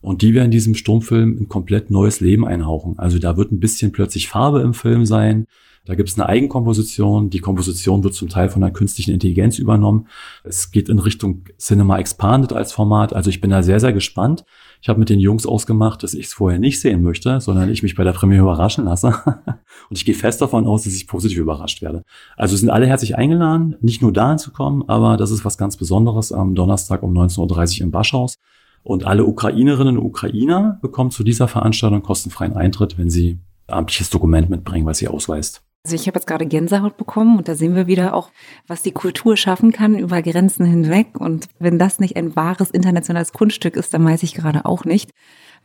Und 0.00 0.22
die 0.22 0.34
werden 0.34 0.50
diesem 0.50 0.74
Stummfilm 0.74 1.38
ein 1.40 1.48
komplett 1.48 1.90
neues 1.90 2.20
Leben 2.20 2.46
einhauchen. 2.46 2.98
Also 2.98 3.18
da 3.18 3.36
wird 3.36 3.52
ein 3.52 3.60
bisschen 3.60 3.92
plötzlich 3.92 4.28
Farbe 4.28 4.60
im 4.60 4.74
Film 4.74 5.04
sein. 5.04 5.46
Da 5.86 5.94
gibt 5.94 6.10
es 6.10 6.18
eine 6.18 6.28
Eigenkomposition. 6.28 7.30
Die 7.30 7.40
Komposition 7.40 8.04
wird 8.04 8.12
zum 8.12 8.28
Teil 8.28 8.50
von 8.50 8.62
einer 8.62 8.72
künstlichen 8.72 9.12
Intelligenz 9.12 9.58
übernommen. 9.58 10.08
Es 10.44 10.70
geht 10.70 10.90
in 10.90 10.98
Richtung 10.98 11.44
Cinema 11.58 11.98
Expanded 11.98 12.52
als 12.52 12.72
Format. 12.72 13.14
Also 13.14 13.30
ich 13.30 13.40
bin 13.40 13.50
da 13.50 13.62
sehr, 13.62 13.80
sehr 13.80 13.94
gespannt. 13.94 14.44
Ich 14.82 14.90
habe 14.90 14.98
mit 14.98 15.08
den 15.08 15.20
Jungs 15.20 15.46
ausgemacht, 15.46 16.02
dass 16.02 16.12
ich 16.12 16.26
es 16.26 16.34
vorher 16.34 16.58
nicht 16.58 16.80
sehen 16.80 17.02
möchte, 17.02 17.40
sondern 17.40 17.70
ich 17.70 17.82
mich 17.82 17.94
bei 17.94 18.04
der 18.04 18.12
Premiere 18.12 18.42
überraschen 18.42 18.84
lasse. 18.84 19.08
Und 19.88 19.96
ich 19.96 20.04
gehe 20.04 20.14
fest 20.14 20.42
davon 20.42 20.66
aus, 20.66 20.84
dass 20.84 20.94
ich 20.94 21.06
positiv 21.06 21.38
überrascht 21.38 21.80
werde. 21.80 22.04
Also 22.36 22.56
sind 22.56 22.70
alle 22.70 22.86
herzlich 22.86 23.16
eingeladen, 23.16 23.76
nicht 23.80 24.02
nur 24.02 24.12
dahin 24.12 24.38
zu 24.38 24.52
kommen, 24.52 24.84
aber 24.86 25.16
das 25.16 25.30
ist 25.30 25.46
was 25.46 25.56
ganz 25.56 25.78
Besonderes 25.78 26.30
am 26.30 26.54
Donnerstag 26.54 27.02
um 27.02 27.16
19.30 27.16 27.80
Uhr 27.80 27.84
im 27.84 27.90
Baschhaus. 27.90 28.36
Und 28.82 29.04
alle 29.04 29.24
Ukrainerinnen 29.24 29.98
und 29.98 30.04
Ukrainer 30.04 30.78
bekommen 30.82 31.10
zu 31.10 31.24
dieser 31.24 31.48
Veranstaltung 31.48 32.02
kostenfreien 32.02 32.56
Eintritt, 32.56 32.98
wenn 32.98 33.10
sie 33.10 33.38
amtliches 33.66 34.10
Dokument 34.10 34.50
mitbringen, 34.50 34.86
was 34.86 34.98
sie 34.98 35.08
ausweist. 35.08 35.62
Also 35.84 35.96
ich 35.96 36.06
habe 36.06 36.18
jetzt 36.18 36.26
gerade 36.26 36.44
Gänsehaut 36.44 36.98
bekommen 36.98 37.38
und 37.38 37.48
da 37.48 37.54
sehen 37.54 37.74
wir 37.74 37.86
wieder 37.86 38.14
auch, 38.14 38.30
was 38.66 38.82
die 38.82 38.92
Kultur 38.92 39.38
schaffen 39.38 39.72
kann 39.72 39.98
über 39.98 40.20
Grenzen 40.20 40.66
hinweg. 40.66 41.18
Und 41.18 41.48
wenn 41.58 41.78
das 41.78 42.00
nicht 42.00 42.16
ein 42.16 42.36
wahres 42.36 42.70
internationales 42.70 43.32
Kunststück 43.32 43.76
ist, 43.76 43.94
dann 43.94 44.04
weiß 44.04 44.22
ich 44.22 44.34
gerade 44.34 44.66
auch 44.66 44.84
nicht. 44.84 45.10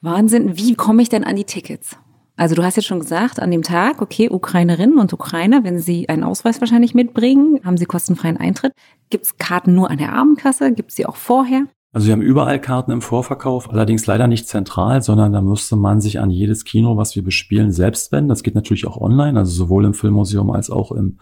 Wahnsinn, 0.02 0.58
wie 0.58 0.76
komme 0.76 1.02
ich 1.02 1.10
denn 1.10 1.26
an 1.26 1.36
die 1.36 1.44
Tickets? 1.44 1.98
Also 2.38 2.56
du 2.56 2.64
hast 2.64 2.76
jetzt 2.76 2.86
schon 2.86 3.00
gesagt, 3.00 3.40
an 3.40 3.52
dem 3.52 3.64
Tag, 3.64 4.02
okay, 4.02 4.30
Ukrainerinnen 4.30 5.00
und 5.00 5.14
Ukrainer, 5.14 5.64
wenn 5.64 5.80
sie 5.80 6.10
einen 6.10 6.24
Ausweis 6.24 6.60
wahrscheinlich 6.60 6.94
mitbringen, 6.94 7.60
haben 7.64 7.78
sie 7.78 7.86
kostenfreien 7.86 8.38
Eintritt. 8.38 8.74
Gibt 9.10 9.26
es 9.26 9.38
Karten 9.38 9.74
nur 9.74 9.90
an 9.90 9.98
der 9.98 10.14
Abendkasse? 10.14 10.74
Gibt 10.74 10.92
es 10.92 10.96
sie 10.98 11.06
auch 11.06 11.16
vorher? 11.16 11.66
Also 11.96 12.08
wir 12.08 12.12
haben 12.12 12.22
überall 12.22 12.60
Karten 12.60 12.92
im 12.92 13.02
Vorverkauf, 13.02 13.70
allerdings 13.70 14.06
leider 14.06 14.28
nicht 14.28 14.50
zentral, 14.50 15.02
sondern 15.02 15.32
da 15.32 15.40
müsste 15.40 15.78
man 15.78 16.02
sich 16.02 16.20
an 16.20 16.30
jedes 16.30 16.66
Kino, 16.66 16.98
was 16.98 17.16
wir 17.16 17.24
bespielen, 17.24 17.72
selbst 17.72 18.12
wenden. 18.12 18.28
Das 18.28 18.44
geht 18.44 18.54
natürlich 18.54 18.86
auch 18.86 18.98
online, 18.98 19.40
also 19.40 19.54
sowohl 19.54 19.86
im 19.86 19.94
Filmmuseum 19.94 20.52
als 20.52 20.70
auch 20.70 20.92
im 20.92 21.20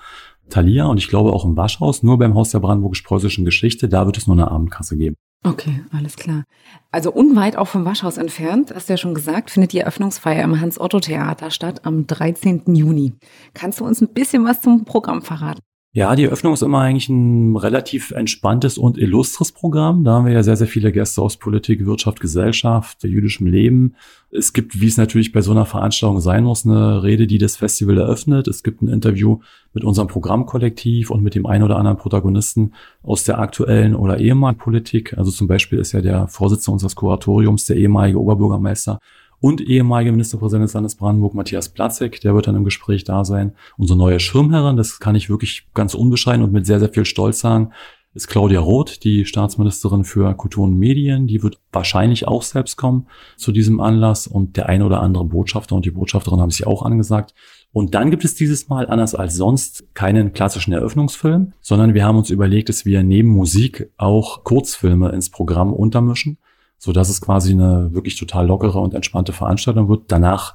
Thalia 0.49 0.85
und 0.85 0.97
ich 0.97 1.09
glaube 1.09 1.31
auch 1.31 1.45
im 1.45 1.55
Waschhaus. 1.55 2.01
Nur 2.01 2.17
beim 2.17 2.33
Haus 2.33 2.49
der 2.49 2.59
Brandenburgisch-Preußischen 2.59 3.45
Geschichte, 3.45 3.87
da 3.87 4.07
wird 4.07 4.17
es 4.17 4.25
nur 4.25 4.35
eine 4.35 4.49
Abendkasse 4.49 4.97
geben. 4.97 5.15
Okay, 5.43 5.83
alles 5.91 6.15
klar. 6.15 6.43
Also 6.91 7.11
unweit 7.11 7.55
auch 7.55 7.67
vom 7.67 7.85
Waschhaus 7.85 8.17
entfernt, 8.17 8.73
hast 8.73 8.89
du 8.89 8.93
ja 8.93 8.97
schon 8.97 9.13
gesagt, 9.13 9.51
findet 9.51 9.73
die 9.73 9.79
Eröffnungsfeier 9.79 10.43
im 10.43 10.59
Hans-Otto-Theater 10.59 11.51
statt 11.51 11.85
am 11.85 12.07
13. 12.07 12.63
Juni. 12.73 13.13
Kannst 13.53 13.79
du 13.79 13.85
uns 13.85 14.01
ein 14.01 14.11
bisschen 14.11 14.43
was 14.43 14.61
zum 14.61 14.85
Programm 14.85 15.21
verraten? 15.21 15.61
Ja, 15.95 16.15
die 16.15 16.23
Eröffnung 16.23 16.53
ist 16.53 16.63
immer 16.63 16.79
eigentlich 16.79 17.07
ein 17.07 17.55
relativ 17.55 18.09
entspanntes 18.09 18.79
und 18.79 18.97
illustres 18.97 19.51
Programm. 19.51 20.03
Da 20.03 20.13
haben 20.13 20.25
wir 20.25 20.33
ja 20.33 20.41
sehr, 20.41 20.55
sehr 20.55 20.65
viele 20.65 20.91
Gäste 20.91 21.21
aus 21.21 21.37
Politik, 21.37 21.85
Wirtschaft, 21.85 22.19
Gesellschaft, 22.19 23.03
jüdischem 23.03 23.45
Leben. 23.45 23.93
Es 24.31 24.53
gibt, 24.53 24.81
wie 24.81 24.87
es 24.87 24.97
natürlich 24.97 25.31
bei 25.31 25.41
so 25.41 25.51
einer 25.51 25.67
Veranstaltung 25.67 26.19
sein 26.19 26.45
muss, 26.45 26.65
eine 26.65 27.03
Rede, 27.03 27.27
die 27.27 27.37
das 27.37 27.57
Festival 27.57 27.99
eröffnet. 27.99 28.47
Es 28.47 28.63
gibt 28.63 28.81
ein 28.81 28.87
Interview 28.87 29.41
mit 29.75 29.83
unserem 29.83 30.07
Programmkollektiv 30.07 31.11
und 31.11 31.21
mit 31.21 31.35
dem 31.35 31.45
einen 31.45 31.63
oder 31.63 31.77
anderen 31.77 31.99
Protagonisten 31.99 32.73
aus 33.03 33.23
der 33.23 33.37
aktuellen 33.37 33.93
oder 33.93 34.17
ehemaligen 34.17 34.59
Politik. 34.59 35.15
Also 35.15 35.29
zum 35.29 35.45
Beispiel 35.45 35.77
ist 35.77 35.91
ja 35.91 36.01
der 36.01 36.27
Vorsitzende 36.27 36.73
unseres 36.73 36.95
Kuratoriums, 36.95 37.65
der 37.67 37.75
ehemalige 37.75 38.19
Oberbürgermeister 38.19 38.97
und 39.43 39.59
ehemaliger 39.59 40.13
Ministerpräsident 40.13 40.63
des 40.63 40.73
Landes 40.73 40.95
Brandenburg, 40.95 41.33
Matthias 41.33 41.67
Platzek, 41.67 42.21
der 42.21 42.33
wird 42.33 42.47
dann 42.47 42.55
im 42.55 42.63
Gespräch 42.63 43.03
da 43.03 43.25
sein. 43.25 43.51
Unsere 43.75 43.99
neue 43.99 44.21
Schirmherrin, 44.21 44.77
das 44.77 45.01
kann 45.01 45.15
ich 45.15 45.29
wirklich 45.29 45.67
ganz 45.73 45.95
unbescheiden 45.95 46.45
und 46.45 46.53
mit 46.53 46.65
sehr, 46.65 46.79
sehr 46.79 46.87
viel 46.87 47.03
Stolz 47.03 47.41
sagen, 47.41 47.73
ist 48.13 48.29
Claudia 48.29 48.61
Roth, 48.61 49.03
die 49.03 49.25
Staatsministerin 49.25 50.05
für 50.05 50.33
Kultur 50.35 50.63
und 50.63 50.79
Medien. 50.79 51.27
Die 51.27 51.43
wird 51.43 51.59
wahrscheinlich 51.73 52.25
auch 52.25 52.41
selbst 52.41 52.77
kommen 52.77 53.07
zu 53.35 53.51
diesem 53.51 53.81
Anlass 53.81 54.27
und 54.27 54.55
der 54.55 54.69
eine 54.69 54.85
oder 54.85 55.01
andere 55.01 55.25
Botschafter 55.25 55.75
und 55.75 55.83
die 55.83 55.91
Botschafterin 55.91 56.39
haben 56.39 56.51
sich 56.51 56.65
auch 56.65 56.81
angesagt. 56.81 57.33
Und 57.73 57.95
dann 57.95 58.11
gibt 58.11 58.23
es 58.23 58.35
dieses 58.35 58.69
Mal, 58.69 58.87
anders 58.87 59.13
als 59.13 59.35
sonst, 59.35 59.93
keinen 59.93 60.31
klassischen 60.31 60.71
Eröffnungsfilm, 60.71 61.51
sondern 61.59 61.93
wir 61.93 62.05
haben 62.05 62.17
uns 62.17 62.29
überlegt, 62.29 62.69
dass 62.69 62.85
wir 62.85 63.03
neben 63.03 63.27
Musik 63.27 63.91
auch 63.97 64.45
Kurzfilme 64.45 65.09
ins 65.09 65.31
Programm 65.31 65.73
untermischen 65.73 66.37
so 66.83 66.91
dass 66.91 67.07
es 67.07 67.21
quasi 67.21 67.53
eine 67.53 67.93
wirklich 67.93 68.17
total 68.17 68.45
lockere 68.45 68.77
und 68.77 68.93
entspannte 68.93 69.31
Veranstaltung 69.31 69.87
wird. 69.87 70.03
Danach 70.09 70.53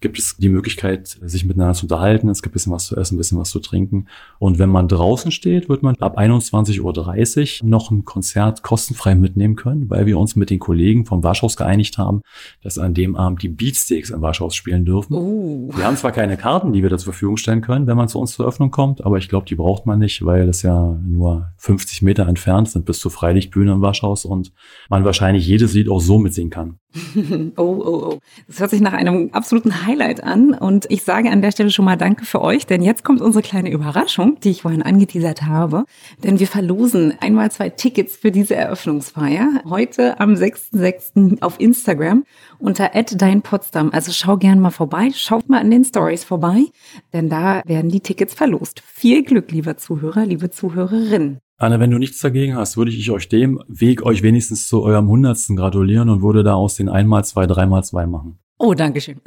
gibt 0.00 0.18
es 0.18 0.36
die 0.36 0.48
Möglichkeit, 0.48 1.18
sich 1.20 1.44
miteinander 1.44 1.74
zu 1.74 1.84
unterhalten. 1.84 2.28
Es 2.28 2.42
gibt 2.42 2.52
ein 2.52 2.54
bisschen 2.54 2.72
was 2.72 2.86
zu 2.86 2.96
essen, 2.96 3.14
ein 3.14 3.18
bisschen 3.18 3.38
was 3.38 3.50
zu 3.50 3.60
trinken. 3.60 4.06
Und 4.38 4.58
wenn 4.58 4.70
man 4.70 4.88
draußen 4.88 5.30
steht, 5.30 5.68
wird 5.68 5.82
man 5.82 5.96
ab 5.96 6.18
21.30 6.18 7.62
Uhr 7.62 7.68
noch 7.68 7.90
ein 7.90 8.04
Konzert 8.04 8.62
kostenfrei 8.62 9.14
mitnehmen 9.14 9.56
können, 9.56 9.90
weil 9.90 10.06
wir 10.06 10.18
uns 10.18 10.36
mit 10.36 10.50
den 10.50 10.58
Kollegen 10.58 11.04
vom 11.04 11.22
Waschhaus 11.22 11.56
geeinigt 11.56 11.98
haben, 11.98 12.22
dass 12.62 12.78
an 12.78 12.94
dem 12.94 13.14
Abend 13.14 13.42
die 13.42 13.48
Beatsteaks 13.48 14.10
im 14.10 14.22
Waschhaus 14.22 14.54
spielen 14.54 14.84
dürfen. 14.84 15.14
Oh. 15.14 15.70
Wir 15.74 15.84
haben 15.84 15.96
zwar 15.96 16.12
keine 16.12 16.36
Karten, 16.36 16.72
die 16.72 16.82
wir 16.82 16.90
da 16.90 16.96
zur 16.96 17.12
Verfügung 17.12 17.36
stellen 17.36 17.60
können, 17.60 17.86
wenn 17.86 17.96
man 17.96 18.08
zu 18.08 18.18
uns 18.18 18.32
zur 18.32 18.46
Öffnung 18.46 18.70
kommt, 18.70 19.04
aber 19.04 19.18
ich 19.18 19.28
glaube, 19.28 19.46
die 19.46 19.54
braucht 19.54 19.86
man 19.86 19.98
nicht, 19.98 20.24
weil 20.24 20.46
das 20.46 20.62
ja 20.62 20.98
nur 21.04 21.52
50 21.58 22.02
Meter 22.02 22.26
entfernt 22.26 22.70
sind 22.70 22.86
bis 22.86 23.00
zur 23.00 23.10
Freilichtbühne 23.10 23.72
im 23.72 23.82
Waschhaus 23.82 24.24
und 24.24 24.52
man 24.88 25.04
wahrscheinlich 25.04 25.46
jedes 25.46 25.74
Lied 25.74 25.88
auch 25.88 26.00
so 26.00 26.18
mitsingen 26.18 26.50
kann. 26.50 26.78
Oh, 27.56 27.62
oh, 27.62 28.12
oh. 28.12 28.18
Das 28.46 28.60
hört 28.60 28.70
sich 28.70 28.80
nach 28.80 28.92
einem 28.92 29.30
absoluten 29.32 29.86
Highlight 29.86 30.22
an. 30.22 30.54
Und 30.54 30.86
ich 30.90 31.02
sage 31.02 31.30
an 31.30 31.42
der 31.42 31.52
Stelle 31.52 31.70
schon 31.70 31.84
mal 31.84 31.96
Danke 31.96 32.24
für 32.24 32.40
euch, 32.40 32.66
denn 32.66 32.82
jetzt 32.82 33.04
kommt 33.04 33.20
unsere 33.20 33.42
kleine 33.42 33.70
Überraschung, 33.70 34.38
die 34.40 34.50
ich 34.50 34.62
vorhin 34.62 34.82
angeteasert 34.82 35.42
habe. 35.42 35.84
Denn 36.24 36.38
wir 36.40 36.46
verlosen 36.46 37.14
einmal 37.20 37.50
zwei 37.50 37.68
Tickets 37.70 38.16
für 38.16 38.30
diese 38.30 38.56
Eröffnungsfeier. 38.56 39.62
Heute 39.68 40.18
am 40.20 40.34
6.6. 40.34 41.42
auf 41.42 41.60
Instagram 41.60 42.24
unter 42.58 42.90
@deinpotsdam. 42.90 43.90
Also 43.92 44.12
schau 44.12 44.36
gern 44.36 44.60
mal 44.60 44.70
vorbei, 44.70 45.10
schaut 45.14 45.48
mal 45.48 45.60
an 45.60 45.70
den 45.70 45.84
Stories 45.84 46.24
vorbei, 46.24 46.64
denn 47.12 47.28
da 47.28 47.62
werden 47.66 47.90
die 47.90 48.00
Tickets 48.00 48.34
verlost. 48.34 48.82
Viel 48.86 49.22
Glück, 49.22 49.50
lieber 49.50 49.76
Zuhörer, 49.76 50.26
liebe 50.26 50.50
Zuhörerin. 50.50 51.38
Anne, 51.60 51.78
wenn 51.78 51.90
du 51.90 51.98
nichts 51.98 52.20
dagegen 52.20 52.56
hast, 52.56 52.78
würde 52.78 52.90
ich 52.90 53.10
euch 53.10 53.28
dem 53.28 53.62
Weg 53.68 54.02
euch 54.02 54.22
wenigstens 54.22 54.66
zu 54.66 54.82
eurem 54.82 55.08
Hundertsten 55.08 55.56
gratulieren 55.56 56.08
und 56.08 56.22
würde 56.22 56.42
da 56.42 56.54
aus 56.54 56.76
den 56.76 56.88
einmal 56.88 57.22
zwei, 57.26 57.46
dreimal 57.46 57.84
zwei 57.84 58.06
machen. 58.06 58.38
Oh, 58.56 58.72
Dankeschön. 58.72 59.20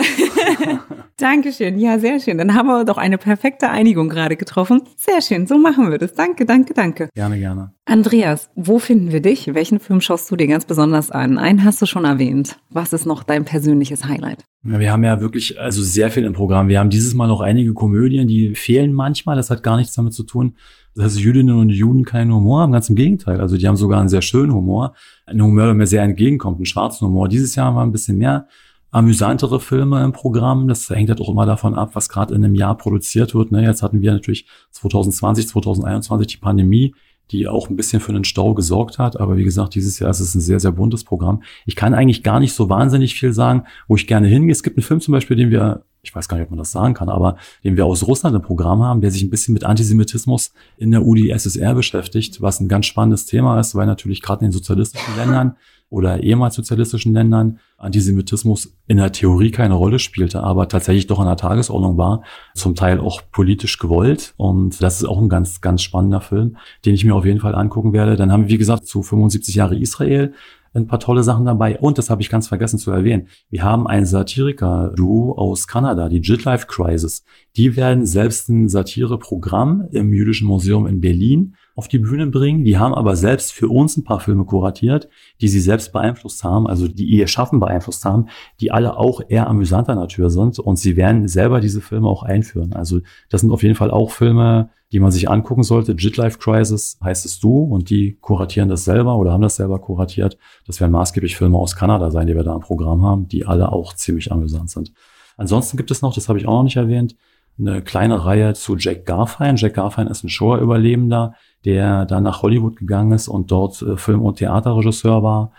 Dankeschön. 1.18 1.78
Ja, 1.78 2.00
sehr 2.00 2.20
schön. 2.20 2.40
Dann 2.40 2.56
haben 2.56 2.66
wir 2.66 2.86
doch 2.86 2.98
eine 2.98 3.20
perfekte 3.20 3.70
Einigung 3.70 4.10
gerade 4.10 4.36
getroffen. 4.36 4.82
Sehr 4.98 5.22
schön. 5.22 5.46
So 5.46 5.60
machen 5.60 5.92
wir 5.92 6.00
das. 6.00 6.16
Danke, 6.16 6.48
danke, 6.48 6.74
danke. 6.74 7.10
Gerne, 7.14 7.38
gerne. 7.38 7.74
Andreas, 7.86 8.50
wo 8.56 8.80
finden 8.80 9.12
wir 9.12 9.22
dich? 9.22 9.54
Welchen 9.54 9.80
Film 9.80 10.02
schaust 10.02 10.32
du 10.32 10.36
dir 10.36 10.48
ganz 10.48 10.66
besonders 10.66 11.12
an? 11.12 11.38
Einen 11.38 11.64
hast 11.64 11.84
du 11.84 11.86
schon 11.86 12.04
erwähnt. 12.04 12.58
Was 12.72 12.94
ist 12.94 13.06
noch 13.06 13.22
dein 13.22 13.46
persönliches 13.46 14.06
Highlight? 14.06 14.44
Ja, 14.64 14.80
wir 14.80 14.92
haben 14.92 15.04
ja 15.04 15.22
wirklich 15.22 15.60
also 15.60 15.84
sehr 15.84 16.10
viel 16.10 16.24
im 16.24 16.34
Programm. 16.34 16.68
Wir 16.68 16.80
haben 16.80 16.90
dieses 16.90 17.14
Mal 17.14 17.28
noch 17.28 17.42
einige 17.42 17.74
Komödien, 17.74 18.28
die 18.28 18.56
fehlen 18.56 18.92
manchmal. 18.92 19.36
Das 19.36 19.52
hat 19.52 19.62
gar 19.62 19.78
nichts 19.78 19.94
damit 19.94 20.14
zu 20.14 20.24
tun, 20.24 20.56
dass 20.96 21.20
Jüdinnen 21.20 21.58
und 21.58 21.70
Juden 21.70 22.06
keinen 22.06 22.34
Humor 22.34 22.62
haben. 22.62 22.72
Ganz 22.72 22.90
im 22.90 22.96
Gegenteil. 22.96 23.42
Also 23.42 23.58
die 23.58 23.68
haben 23.68 23.76
sogar 23.76 24.00
einen 24.00 24.10
sehr 24.10 24.22
schönen 24.22 24.54
Humor. 24.54 24.94
Ein 25.26 25.42
Humor, 25.42 25.66
der 25.66 25.74
mir 25.74 25.88
sehr 25.88 26.04
entgegenkommt, 26.04 26.58
einen 26.58 26.66
schwarzen 26.66 27.08
Humor. 27.08 27.30
Dieses 27.30 27.56
Jahr 27.56 27.76
war 27.76 27.84
ein 27.84 27.92
bisschen 27.92 28.18
mehr 28.18 28.48
amüsantere 28.92 29.60
Filme 29.60 30.04
im 30.04 30.12
Programm. 30.12 30.68
Das 30.68 30.90
hängt 30.90 31.10
halt 31.10 31.20
auch 31.20 31.30
immer 31.30 31.48
davon 31.48 31.74
ab, 31.74 31.92
was 31.94 32.10
gerade 32.10 32.36
in 32.36 32.46
einem 32.46 32.56
Jahr 32.56 32.78
produziert 32.78 33.34
wird. 33.34 33.52
Ne? 33.52 33.64
Jetzt 33.64 33.82
hatten 33.82 34.02
wir 34.02 34.12
natürlich 34.12 34.46
2020, 34.72 35.48
2021 35.48 36.28
die 36.28 36.38
Pandemie, 36.38 36.94
die 37.32 37.48
auch 37.48 37.70
ein 37.70 37.76
bisschen 37.76 38.00
für 38.00 38.12
einen 38.12 38.24
Stau 38.24 38.54
gesorgt 38.54 39.00
hat. 39.00 39.20
Aber 39.20 39.36
wie 39.36 39.44
gesagt, 39.44 39.74
dieses 39.74 39.98
Jahr 39.98 40.12
ist 40.12 40.20
es 40.20 40.36
ein 40.36 40.42
sehr, 40.42 40.60
sehr 40.60 40.72
buntes 40.72 41.04
Programm. 41.04 41.42
Ich 41.66 41.76
kann 41.76 41.96
eigentlich 41.96 42.22
gar 42.22 42.40
nicht 42.40 42.54
so 42.54 42.70
wahnsinnig 42.70 43.16
viel 43.16 43.34
sagen, 43.34 43.64
wo 43.88 43.96
ich 43.96 44.06
gerne 44.06 44.28
hingehe. 44.28 44.52
Es 44.52 44.62
gibt 44.62 44.78
einen 44.78 44.84
Film 44.84 45.02
zum 45.02 45.14
Beispiel, 45.14 45.38
den 45.38 45.50
wir 45.50 45.86
ich 46.04 46.14
weiß 46.14 46.28
gar 46.28 46.38
nicht, 46.38 46.44
ob 46.44 46.52
man 46.52 46.60
das 46.60 46.72
sagen 46.72 46.94
kann, 46.94 47.08
aber 47.08 47.38
den 47.64 47.78
wir 47.78 47.86
aus 47.86 48.06
Russland 48.06 48.36
im 48.36 48.42
Programm 48.42 48.84
haben, 48.84 49.00
der 49.00 49.10
sich 49.10 49.24
ein 49.24 49.30
bisschen 49.30 49.54
mit 49.54 49.64
Antisemitismus 49.64 50.54
in 50.78 50.92
der 50.92 51.06
UdSSR 51.06 51.74
beschäftigt, 51.74 52.42
was 52.42 52.60
ein 52.60 52.68
ganz 52.68 52.86
spannendes 52.86 53.26
Thema 53.26 53.60
ist, 53.60 53.74
weil 53.74 53.86
natürlich 53.86 54.22
gerade 54.22 54.42
in 54.42 54.48
den 54.48 54.54
sozialistischen 54.54 55.16
Ländern 55.16 55.56
oder 55.90 56.22
ehemals 56.22 56.56
sozialistischen 56.56 57.14
Ländern 57.14 57.60
Antisemitismus 57.78 58.76
in 58.88 58.98
der 58.98 59.12
Theorie 59.12 59.52
keine 59.52 59.76
Rolle 59.76 60.00
spielte, 60.00 60.44
aber 60.44 60.68
tatsächlich 60.68 61.08
doch 61.08 61.20
an 61.20 61.28
der 61.28 61.38
Tagesordnung 61.38 61.98
war, 61.98 62.24
zum 62.54 62.76
Teil 62.76 63.00
auch 63.00 63.22
politisch 63.32 63.78
gewollt. 63.78 64.34
Und 64.36 64.82
das 64.82 64.98
ist 64.98 65.06
auch 65.06 65.20
ein 65.20 65.30
ganz, 65.30 65.62
ganz 65.62 65.84
spannender 65.84 66.20
Film, 66.20 66.58
den 66.84 66.96
ich 66.96 67.06
mir 67.06 67.16
auf 67.16 67.26
jeden 67.26 67.40
Fall 67.40 67.56
angucken 67.56 67.94
werde. 67.94 68.16
Dann 68.16 68.32
haben 68.32 68.44
wir, 68.44 68.50
wie 68.50 68.58
gesagt, 68.58 68.88
zu 68.88 69.04
75 69.04 69.56
Jahre 69.56 69.78
Israel 69.78 70.34
ein 70.74 70.88
paar 70.88 71.00
tolle 71.00 71.24
Sachen 71.24 71.46
dabei. 71.46 71.80
Und 71.80 71.98
das 71.98 72.10
habe 72.10 72.22
ich 72.22 72.30
ganz 72.30 72.48
vergessen 72.48 72.80
zu 72.80 72.92
erwähnen. 72.92 73.28
Wir 73.50 73.64
haben 73.64 73.88
ein 73.88 74.06
Satiriker-Duo 74.06 75.34
aus 75.38 75.68
Kanada, 75.68 76.10
die 76.10 76.22
Jitlife 76.22 76.68
Crisis. 76.68 77.24
Die 77.56 77.76
werden 77.76 78.06
selbst 78.06 78.50
ein 78.50 78.70
Satireprogramm 78.70 79.88
im 79.92 80.14
Jüdischen 80.14 80.48
Museum 80.48 80.88
in 80.88 81.02
Berlin 81.02 81.56
auf 81.76 81.88
die 81.88 82.00
Bühne 82.00 82.28
bringen. 82.28 82.64
Die 82.64 82.78
haben 82.78 82.94
aber 82.94 83.16
selbst 83.16 83.52
für 83.52 83.68
uns 83.68 83.98
ein 83.98 84.04
paar 84.04 84.20
Filme 84.20 84.46
kuratiert, 84.46 85.10
die 85.42 85.48
sie 85.48 85.60
selbst 85.60 85.92
beeinflusst 85.92 86.44
haben, 86.44 86.68
also 86.68 86.88
die 86.88 87.06
ihr 87.06 87.28
Schaffen 87.28 87.60
beeinflusst 87.60 88.06
haben, 88.06 88.28
die 88.60 88.72
alle 88.72 88.98
auch 88.98 89.22
eher 89.28 89.48
amüsanter 89.48 89.96
Natur 89.96 90.30
sind. 90.30 90.60
Und 90.60 90.78
sie 90.78 90.96
werden 90.96 91.28
selber 91.28 91.60
diese 91.60 91.82
Filme 91.82 92.08
auch 92.08 92.24
einführen. 92.24 92.74
Also 92.74 93.00
das 93.30 93.42
sind 93.42 93.52
auf 93.52 93.64
jeden 93.64 93.76
Fall 93.76 93.92
auch 93.92 94.12
Filme, 94.12 94.70
die 94.92 95.00
man 95.00 95.12
sich 95.12 95.30
angucken 95.30 95.64
sollte. 95.64 95.94
Jitlife 95.94 96.38
Crisis 96.38 97.00
heißt 97.04 97.26
es 97.26 97.40
du 97.40 97.64
und 97.64 97.90
die 97.90 98.18
kuratieren 98.22 98.70
das 98.70 98.86
selber 98.86 99.18
oder 99.18 99.32
haben 99.32 99.42
das 99.42 99.56
selber 99.56 99.80
kuratiert. 99.80 100.38
Das 100.68 100.80
werden 100.80 100.92
maßgeblich 100.92 101.36
Filme 101.36 101.58
aus 101.58 101.76
Kanada 101.76 102.12
sein, 102.12 102.28
die 102.28 102.36
wir 102.36 102.44
da 102.44 102.54
im 102.54 102.62
Programm 102.62 103.04
haben, 103.04 103.28
die 103.28 103.46
alle 103.46 103.72
auch 103.72 103.94
ziemlich 103.94 104.32
amüsant 104.32 104.70
sind. 104.70 104.94
Ansonsten 105.36 105.78
gibt 105.78 105.90
es 105.90 106.04
noch, 106.04 106.14
das 106.14 106.30
habe 106.30 106.38
ich 106.38 106.48
auch 106.48 106.58
noch 106.58 106.64
nicht 106.64 106.76
erwähnt, 106.76 107.16
eine 107.60 107.82
kleine 107.82 108.26
Reihe 108.26 108.54
zu 108.54 108.78
Jack 108.78 109.06
Garfine. 109.06 109.56
Jack 109.56 109.76
Garfine 109.76 110.10
ist 110.10 110.24
ein 110.24 110.30
Shoah-Überlebender, 110.30 111.36
der 111.66 112.06
dann 112.06 112.24
nach 112.24 112.42
Hollywood 112.42 112.76
gegangen 112.76 113.12
ist 113.14 113.28
und 113.28 113.52
dort 113.52 113.82
äh, 113.82 113.98
Film- 113.98 114.22
und 114.22 114.38
Theaterregisseur 114.38 115.24
war, 115.24 115.52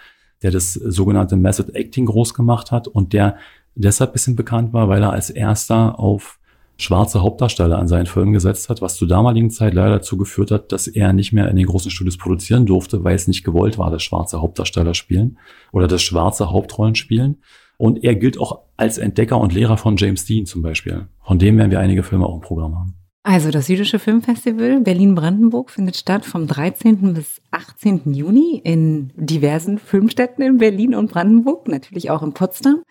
der 0.42 0.50
das 0.50 0.74
sogenannte 0.74 1.36
Method 1.36 1.72
Acting 1.72 2.06
groß 2.06 2.34
gemacht 2.34 2.70
hat 2.70 2.88
und 2.88 3.12
der 3.12 3.36
deshalb 3.74 4.12
bisschen 4.12 4.36
bekannt 4.36 4.72
war, 4.72 4.88
weil 4.88 5.02
er 5.02 5.12
als 5.12 5.30
erster 5.30 5.98
auf 5.98 6.38
schwarze 6.76 7.22
Hauptdarsteller 7.22 7.78
an 7.78 7.88
seinen 7.88 8.06
Filmen 8.06 8.32
gesetzt 8.32 8.68
hat, 8.68 8.82
was 8.82 8.96
zur 8.96 9.06
damaligen 9.06 9.50
Zeit 9.50 9.74
leider 9.74 9.96
dazu 9.96 10.16
geführt 10.16 10.50
hat, 10.50 10.72
dass 10.72 10.88
er 10.88 11.12
nicht 11.12 11.32
mehr 11.32 11.48
in 11.48 11.56
den 11.56 11.66
großen 11.66 11.90
Studios 11.90 12.18
produzieren 12.18 12.66
durfte, 12.66 13.04
weil 13.04 13.14
es 13.14 13.28
nicht 13.28 13.44
gewollt 13.44 13.78
war, 13.78 13.90
dass 13.90 14.02
schwarze 14.02 14.40
Hauptdarsteller 14.40 14.94
spielen 14.94 15.38
oder 15.72 15.86
das 15.86 16.02
schwarze 16.02 16.50
Hauptrollen 16.50 16.94
spielen. 16.94 17.38
Und 17.76 18.04
er 18.04 18.14
gilt 18.14 18.38
auch 18.38 18.60
als 18.76 18.98
Entdecker 18.98 19.38
und 19.38 19.52
Lehrer 19.52 19.76
von 19.76 19.96
James 19.96 20.24
Dean 20.24 20.46
zum 20.46 20.62
Beispiel. 20.62 21.08
Von 21.22 21.38
dem 21.38 21.58
werden 21.58 21.70
wir 21.70 21.80
einige 21.80 22.02
Filme 22.02 22.26
auch 22.26 22.34
im 22.34 22.40
Programm 22.40 22.76
haben. 22.76 22.94
Also 23.26 23.50
das 23.50 23.68
Jüdische 23.68 23.98
Filmfestival 23.98 24.80
Berlin-Brandenburg 24.80 25.70
findet 25.70 25.96
statt 25.96 26.26
vom 26.26 26.46
13. 26.46 27.14
bis 27.14 27.40
18. 27.52 28.12
Juni 28.12 28.60
in 28.62 29.12
diversen 29.16 29.78
Filmstätten 29.78 30.44
in 30.44 30.58
Berlin 30.58 30.94
und 30.94 31.10
Brandenburg, 31.10 31.66
natürlich 31.66 32.10
auch 32.10 32.22
in 32.22 32.34
Potsdam. 32.34 32.82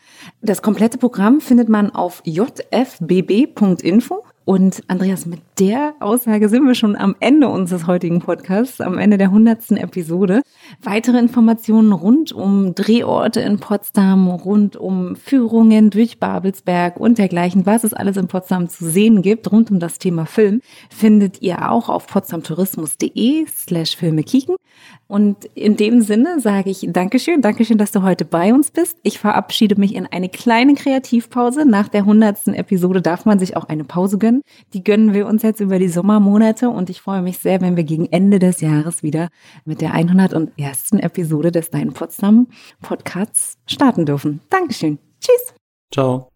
Das 0.42 0.64
komplette 0.64 0.98
Programm 0.98 1.40
findet 1.40 1.70
man 1.70 1.92
auf 1.92 2.24
jfbb.info. 2.26 4.24
Und 4.46 4.84
Andreas, 4.88 5.26
mit 5.26 5.40
der 5.60 5.94
Aussage 6.02 6.50
sind 6.50 6.66
wir 6.66 6.76
schon 6.76 6.98
am 6.98 7.16
Ende 7.22 7.48
unseres 7.48 7.88
heutigen 7.88 8.20
Podcasts, 8.20 8.82
am 8.82 8.98
Ende 8.98 9.18
der 9.18 9.32
hundertsten 9.32 9.78
Episode. 9.78 10.42
Weitere 10.82 11.18
Informationen 11.18 11.94
rund 11.94 12.34
um 12.34 12.76
Drehorte 12.76 13.40
in 13.40 13.60
Potsdam, 13.60 14.28
rund 14.28 14.76
um 14.76 15.16
Führungen 15.16 15.92
durch 15.92 16.20
Babelsberg 16.20 17.00
und 17.00 17.20
dergleichen, 17.20 17.66
was 17.66 17.86
es 17.86 17.94
alles 17.94 18.18
in 18.18 18.28
Potsdam 18.28 18.68
zu 18.68 18.86
sehen 18.86 19.22
gibt, 19.22 19.50
rund 19.50 19.72
um 19.72 19.80
das 19.80 19.98
Thema 19.98 20.26
Film, 20.26 20.60
findet 20.90 21.42
ihr 21.42 21.72
auch 21.72 21.88
auf 21.88 22.08
potsdamtourismus.de 22.08 23.46
slash 23.48 23.96
Filme 23.96 24.24
kicken. 24.24 24.58
Und 25.08 25.46
in 25.56 25.76
dem 25.76 26.02
Sinne 26.02 26.40
sage 26.40 26.70
ich 26.70 26.88
Dankeschön, 26.90 27.42
Dankeschön, 27.42 27.78
dass 27.78 27.92
du 27.92 28.02
heute 28.02 28.26
bei 28.26 28.54
uns 28.54 28.72
bist. 28.72 28.98
Ich 29.04 29.20
verabschiede 29.20 29.80
mich 29.80 29.96
in 29.96 30.08
eine 30.08 30.30
kleine 30.30 30.74
Kreativpause. 30.74 31.66
Nach 31.66 31.88
der 31.88 32.06
hundertsten 32.06 32.54
Episode 32.54 33.02
darf 33.02 33.26
man 33.26 33.40
sich 33.40 33.56
auch 33.56 33.66
eine 33.66 33.84
Pause 33.84 34.18
gönnen. 34.18 34.42
Die 34.74 34.84
gönnen 34.84 35.14
wir 35.14 35.28
uns 35.28 35.44
jetzt 35.44 35.60
über 35.60 35.80
die 35.80 35.90
Sommermonate 35.90 36.70
und 36.70 36.90
ich 36.90 37.02
freue 37.02 37.22
mich 37.22 37.38
sehr, 37.38 37.62
wenn 37.62 37.76
wir 37.76 37.84
gegen 37.84 38.08
Ende 38.12 38.40
des 38.40 38.62
Jahres 38.62 39.04
wieder 39.04 39.30
mit 39.66 39.82
der 39.82 39.94
101. 39.94 40.94
Episode 40.94 41.52
des 41.52 41.70
Dein 41.70 41.94
Potsdam 41.94 42.48
Podcasts 42.82 43.58
starten 43.66 44.06
dürfen. 44.06 44.42
Dankeschön. 44.50 45.00
Tschüss. 45.20 45.54
Ciao. 45.94 46.33